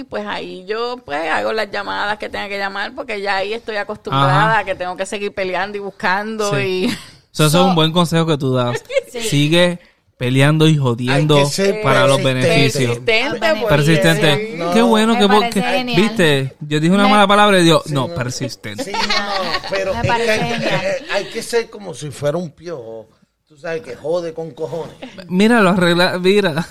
[0.08, 3.76] pues ahí yo pues hago las llamadas que tenga que llamar porque ya ahí estoy
[3.76, 4.58] acostumbrada Ajá.
[4.60, 6.86] a que tengo que seguir peleando y buscando Sí.
[6.86, 6.90] y...
[7.32, 8.82] So, eso So- es un buen consejo que tú das.
[9.22, 9.78] Sigue
[10.20, 12.98] peleando y jodiendo ser para los beneficios.
[12.98, 14.48] Persistente, Persistente.
[14.52, 14.70] Sí, no.
[14.74, 16.56] Qué bueno Me que vos- que- viste.
[16.60, 18.14] Yo dije una Me- mala palabra y digo, no, no.
[18.14, 18.84] persistente.
[18.84, 20.84] Sí, no, no, pero Me es que parece hay, genial.
[20.84, 23.08] eh, hay que ser como si fuera un piojo.
[23.48, 24.94] Tú sabes que jode con cojones.
[25.28, 26.68] Mira, lo arregla, mira.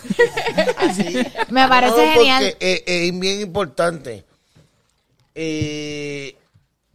[0.78, 1.04] Así.
[1.50, 2.56] Me parece porque, genial.
[2.60, 4.26] eh, es bien importante.
[5.34, 6.36] Eh,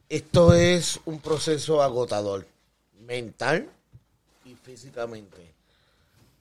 [0.08, 2.46] esto es un proceso agotador,
[3.06, 3.66] mental
[4.44, 5.52] y físicamente.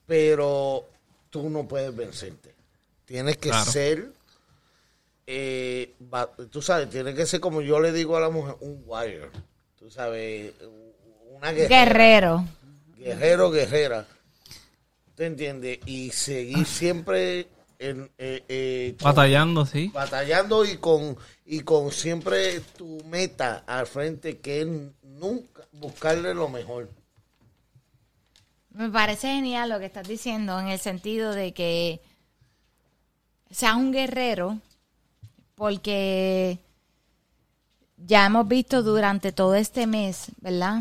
[0.06, 0.84] Pero
[1.30, 2.54] tú no puedes vencerte.
[3.04, 3.70] Tienes que Claro.
[3.70, 4.08] ser,
[5.26, 8.82] eh, va- tú sabes, tienes que ser como yo le digo a la mujer, un
[8.86, 9.30] wire.
[9.78, 10.54] tú sabes,
[11.32, 11.84] una guerrera.
[11.84, 12.44] Guerrero.
[12.96, 14.06] Guerrero, guerrera.
[15.14, 15.78] ¿Te entiendes?
[15.84, 17.48] Y seguir siempre
[17.78, 19.90] en, eh, eh, con- Batallando, sí.
[19.92, 24.66] batallando y con y con siempre tu meta al frente que es
[25.02, 26.88] nunca buscarle lo mejor.
[28.74, 32.00] Me parece genial lo que estás diciendo en el sentido de que
[33.48, 34.58] seas un guerrero
[35.54, 36.58] porque
[37.96, 40.80] ya hemos visto durante todo este mes, ¿verdad?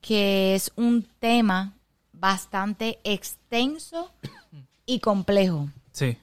[0.00, 1.74] Que es un tema
[2.14, 4.10] bastante extenso
[4.86, 5.68] y complejo.
[5.92, 6.16] Sí.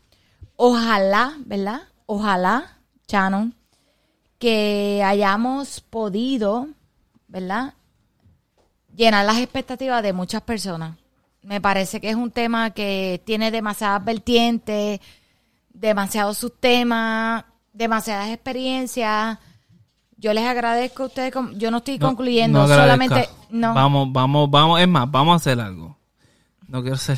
[0.55, 1.83] Ojalá, ¿verdad?
[2.07, 3.53] Ojalá, Shannon,
[4.39, 6.69] que hayamos podido,
[7.27, 7.75] ¿verdad?
[8.99, 10.97] Llenar las expectativas de muchas personas.
[11.41, 14.99] Me parece que es un tema que tiene demasiadas vertientes,
[15.73, 19.37] demasiados subtemas, demasiadas experiencias.
[20.17, 21.33] Yo les agradezco a ustedes.
[21.53, 23.29] Yo no estoy No- concluyendo, no solamente.
[23.49, 24.81] No, Vamos, vamos, vamos.
[24.81, 25.95] Es más, vamos a hacer algo.
[26.67, 27.17] No quiero ser.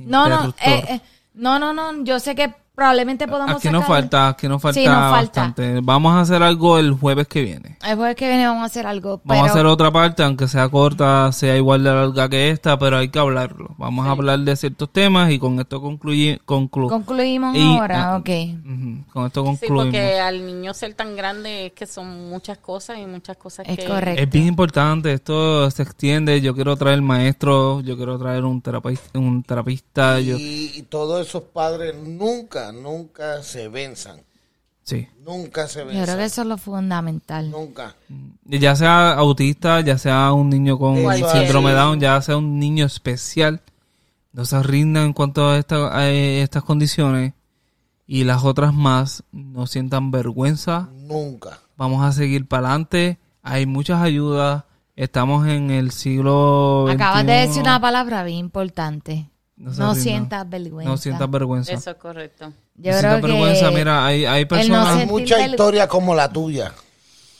[0.00, 1.00] no, no, eh, eh,
[1.32, 2.04] no, no, no.
[2.04, 5.16] Yo sé que probablemente podamos Aquí nos sacar- falta, aquí nos falta, Sí, nos falta.
[5.42, 5.80] bastante.
[5.82, 7.76] Vamos a hacer algo el jueves que viene.
[7.86, 9.20] El jueves que viene vamos a hacer algo.
[9.24, 12.78] Vamos pero- a hacer otra parte, aunque sea corta, sea igual de larga que esta,
[12.78, 13.74] pero hay que hablarlo.
[13.78, 18.16] Vamos a hablar de ciertos temas y con esto concluye, conclu Concluimos Y- ahora, ah,
[18.18, 18.30] ok.
[19.12, 19.84] Con esto Sí, concluimos.
[19.84, 23.76] porque al niño ser tan grande es que son muchas cosas y muchas cosas Es
[23.78, 23.84] que...
[23.86, 24.22] correcto.
[24.22, 26.40] Es bien importante, esto se extiende.
[26.40, 30.20] Yo quiero traer maestros, yo quiero traer un terapista, un terapista.
[30.20, 34.20] Yo, y todos esos padres nunca, nunca se venzan.
[34.84, 35.08] sí.
[35.24, 36.20] Nunca se Yo creo que venzan.
[36.20, 37.50] eso es lo fundamental.
[37.50, 37.94] Nunca.
[38.44, 42.58] Ya sea autista, ya sea un niño con Cualquier- síndrome de Down, ya sea un
[42.58, 43.62] niño especial,
[44.32, 47.32] no se rindan en cuanto a, esta- a estas condiciones
[48.06, 50.88] y las otras más no sientan vergüenza.
[50.92, 51.58] Nunca.
[51.76, 53.18] Vamos a seguir para adelante.
[53.42, 54.64] Hay muchas ayudas.
[54.96, 59.28] Estamos en el siglo Acabas de decir una palabra bien importante.
[59.62, 60.90] No No, sientas vergüenza.
[60.90, 61.72] No sientas vergüenza.
[61.72, 62.52] Eso es correcto.
[62.74, 63.70] Yo No creo sientas que vergüenza.
[63.70, 64.88] Mira, hay, hay personas...
[64.96, 66.74] Hay mucha historia como la tuya.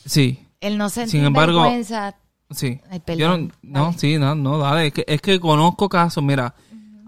[0.07, 2.15] Sí, el no sentir Sin embargo- vergüenza.
[2.51, 2.81] Sí.
[2.91, 4.89] Ay, Yo no, sí, no, no, dale.
[4.89, 6.55] Es que, es que conozco casos, mira,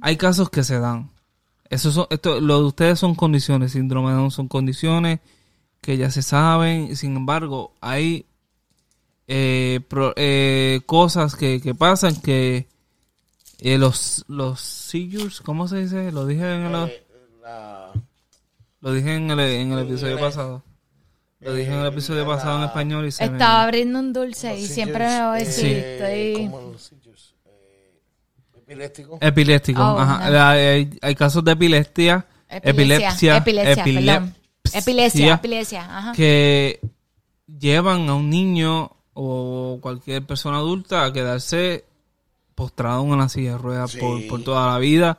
[0.03, 1.11] hay casos que se dan.
[1.71, 5.21] Eso son, esto, lo de ustedes son condiciones, síndrome de Down son condiciones
[5.81, 6.97] que ya se saben.
[6.97, 8.27] Sin embargo, hay
[9.29, 12.69] eh, pro- eh, cosas que, que pasan que
[13.61, 16.12] eh, los, los seizures, ¿cómo se dice?
[16.12, 17.02] Lo dije en el, Eh,
[17.42, 17.92] la-
[18.80, 20.62] lo dije en el, en el episodio pasado.
[21.40, 24.59] Lo dije en el episodio pasado en español y se me- Estaba abriendo un dulce
[24.59, 25.94] y siempre me voy a decir, eh,
[26.32, 26.44] estoy...
[26.46, 28.00] como los seizures, eh,
[28.57, 29.18] epilépticos.
[29.20, 29.82] Epiléptico.
[29.82, 30.30] Oh, ajá.
[30.30, 30.42] no.
[30.42, 32.26] Hay, hay casos de epilepsia.
[32.48, 34.34] Epilepsia, epilepsia, perdón.
[34.64, 36.12] Epilepsia, epilepsia, epilepsia, ajá.
[36.12, 36.80] Que
[37.59, 41.84] llevan a un niño o cualquier persona adulta a quedarse
[42.55, 43.98] postrado en una silla de ruedas Sí.
[43.98, 45.18] por, por toda la vida.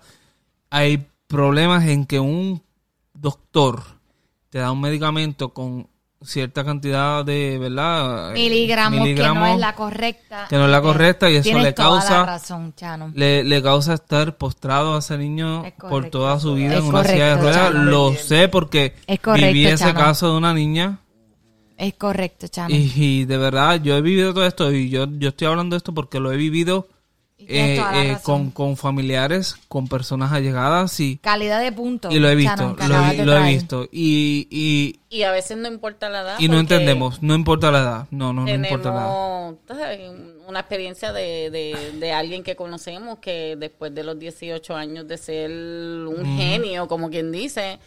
[0.70, 2.62] Hay problemas en que un
[3.14, 3.82] doctor
[4.50, 5.88] te da un medicamento con
[6.22, 8.32] cierta cantidad de, ¿verdad?
[8.32, 10.48] Eh, Miligramos, que no es la correcta.
[10.50, 13.12] que no es la correcta y eso le toda causa- la razón, Chano.
[13.14, 15.90] le, le causa estar postrado a ese niño Es correcto.
[15.90, 17.56] por toda su vida en una silla de ruedas.
[17.74, 17.84] Chano.
[17.84, 20.00] Lo sé porque Es correcto, viví ese Chano.
[20.00, 21.00] caso de una niña
[21.78, 22.74] Es correcto, Chano.
[22.74, 25.78] y, y de verdad yo he vivido todo esto y yo, yo estoy hablando de
[25.78, 26.88] esto porque lo he vivido
[27.38, 32.10] eh, eh, con, con familiares, con personas allegadas y, Calidad de punto.
[32.12, 36.10] y lo he visto, lo, he- lo visto y, y, Y a veces no importa
[36.10, 36.36] la edad.
[36.40, 40.16] y no entendemos, no importa la edad, no, no, no importa la edad.
[40.48, 45.18] Una experiencia de, de, de alguien que conocemos que después de los 18 años de
[45.18, 47.80] ser un genio, como quien dice,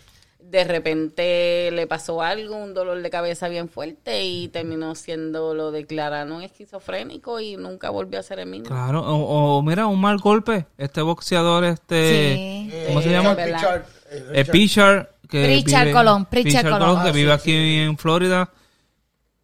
[0.50, 5.70] de repente le pasó algo, un dolor de cabeza bien fuerte y terminó siendo, lo
[5.70, 8.66] declararon esquizofrénico y nunca volvió a ser el mismo.
[8.68, 12.34] Claro, o, o mira, un mal golpe, este boxeador, este...
[12.34, 12.70] Sí.
[12.86, 13.34] ¿Cómo se Eh, llama?
[13.34, 14.52] Richard, eh, Eh, Richard.
[14.52, 17.02] Pichard, que Pritchard vive- Colón, Pritchard Pritchard Colón.
[17.02, 17.76] que Ah, vive sí, aquí sí.
[17.80, 18.50] en Florida.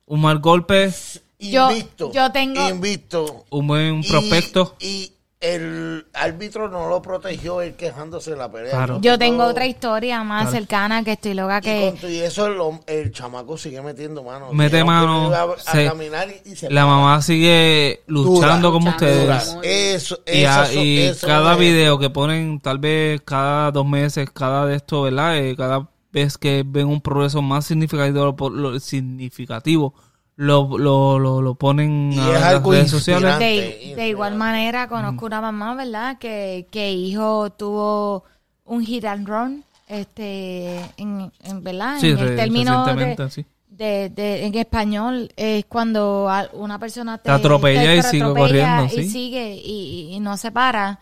[0.07, 0.91] Un mal golpe,
[1.39, 2.13] Yo- Invicto.
[2.13, 3.45] yo tengo- Invicto.
[3.51, 4.77] un buen Y- prospecto.
[4.81, 5.13] Y,
[5.45, 8.71] el árbitro no lo protegió él quejándose de la pelea.
[8.73, 8.99] Claro.
[9.03, 10.57] Yo tengo otra historia más Claro.
[10.57, 11.95] cercana que estoy loca Y, que...
[12.01, 14.53] con y eso el, el chamaco sigue metiendo mano.
[14.53, 16.95] Mete mano, A, a se- caminar y, y se La para.
[16.97, 19.57] mamá sigue luchando Dura, como ustedes.
[19.63, 23.71] Eso, Y, a- esas son- y eso cada es- video que ponen, tal vez cada
[23.71, 25.37] dos meses, cada de esto, ¿verdad?
[25.39, 29.95] Eh, cada vez que ven un progreso más significativo, por- lo, significativo
[30.37, 33.39] lo, lo, lo, lo ponen Y a las algo redes sociales.
[33.39, 36.19] De, igual manera, conozco una mamá, ¿verdad?
[36.19, 38.25] Que, que hijo tuvo
[38.65, 41.99] un hit and run, este, en, en- ¿verdad?
[42.01, 43.45] Sí, en el término de, sí.
[43.69, 48.89] de, de- en español es cuando una persona te, Te atropella y sigue corriendo, y
[48.89, 49.09] ¿sí?
[49.11, 50.99] sigue y, y no se para.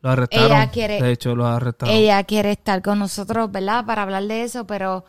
[0.00, 0.46] Lo arrestaron.
[0.52, 1.94] Ella quiere- de hecho, lo arrestaron.
[1.94, 3.84] Ella quiere estar con nosotros, ¿verdad?
[3.86, 5.04] Para hablar de eso, pero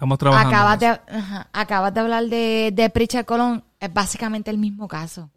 [0.00, 0.56] Estamos trabajando.
[0.56, 5.28] acabas de, ajá, acabas de hablar de, de Pritchard Colón, es básicamente el mismo caso.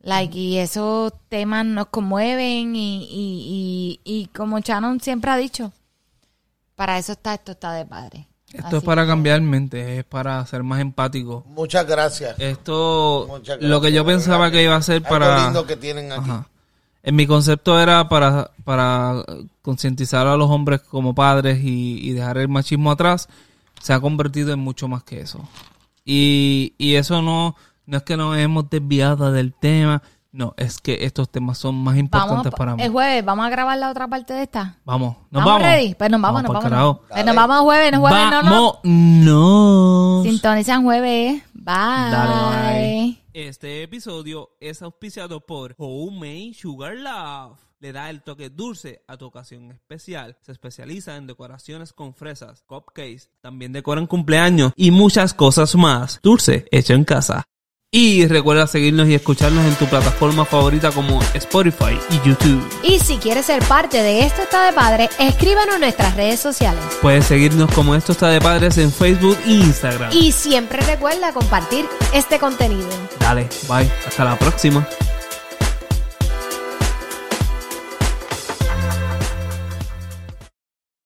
[0.00, 5.70] Like, y esos temas nos conmueven y, y, y, y como Shannon siempre ha dicho,
[6.74, 8.26] para eso está esto está de padre.
[8.52, 11.44] Esto Así es para que- cambiar mente, es para ser más empático.
[11.46, 12.34] Muchas gracias.
[12.40, 15.44] Esto, Muchas lo que yo pensaba que iba a ser Algo para...
[15.44, 16.28] lindo que tienen aquí.
[16.30, 16.48] Ajá.
[17.04, 19.22] En mi concepto era para, para
[19.62, 23.28] concientizar a los hombres como padres y, y dejar el machismo atrás.
[23.80, 25.48] Se ha convertido en mucho más que eso.
[26.04, 27.54] Y, y eso no,
[27.86, 30.02] no es que nos hemos desviado del tema.
[30.30, 32.82] No, es que estos temas son más Vamos, importantes para mí.
[32.82, 34.76] el jueves, ¿vamos a grabar la otra parte de esta?
[34.84, 35.62] Vamos, nos ¿Vamos vamos.
[35.62, 35.94] ready?
[35.94, 36.98] Pues nos vamos, nos pa'l vamos.
[37.08, 38.80] Pues nos vamos jueves, nos jueves, no, no.
[38.84, 40.24] Vámonos.
[40.24, 41.42] Sintonizan jueves.
[41.54, 41.64] Bye.
[42.10, 43.22] Dale, bye.
[43.32, 47.58] Este episodio es auspiciado por Homemade Sugar Love.
[47.80, 50.36] Le da el toque dulce a tu ocasión especial.
[50.40, 56.18] Se especializa en decoraciones con fresas, cupcakes, también decoran cumpleaños y muchas cosas más.
[56.20, 57.44] Dulce hecho en casa.
[57.92, 62.68] Y recuerda seguirnos y escucharnos en tu plataforma favorita como Spotify y YouTube.
[62.82, 66.82] Y si quieres ser parte de Esto está de padre, escríbanos en nuestras redes sociales.
[67.00, 70.12] Puedes seguirnos como Esto está de padres en Facebook e Instagram.
[70.12, 72.90] Y siempre recuerda compartir este contenido.
[73.20, 73.88] Dale, bye.
[74.06, 74.86] Hasta la próxima.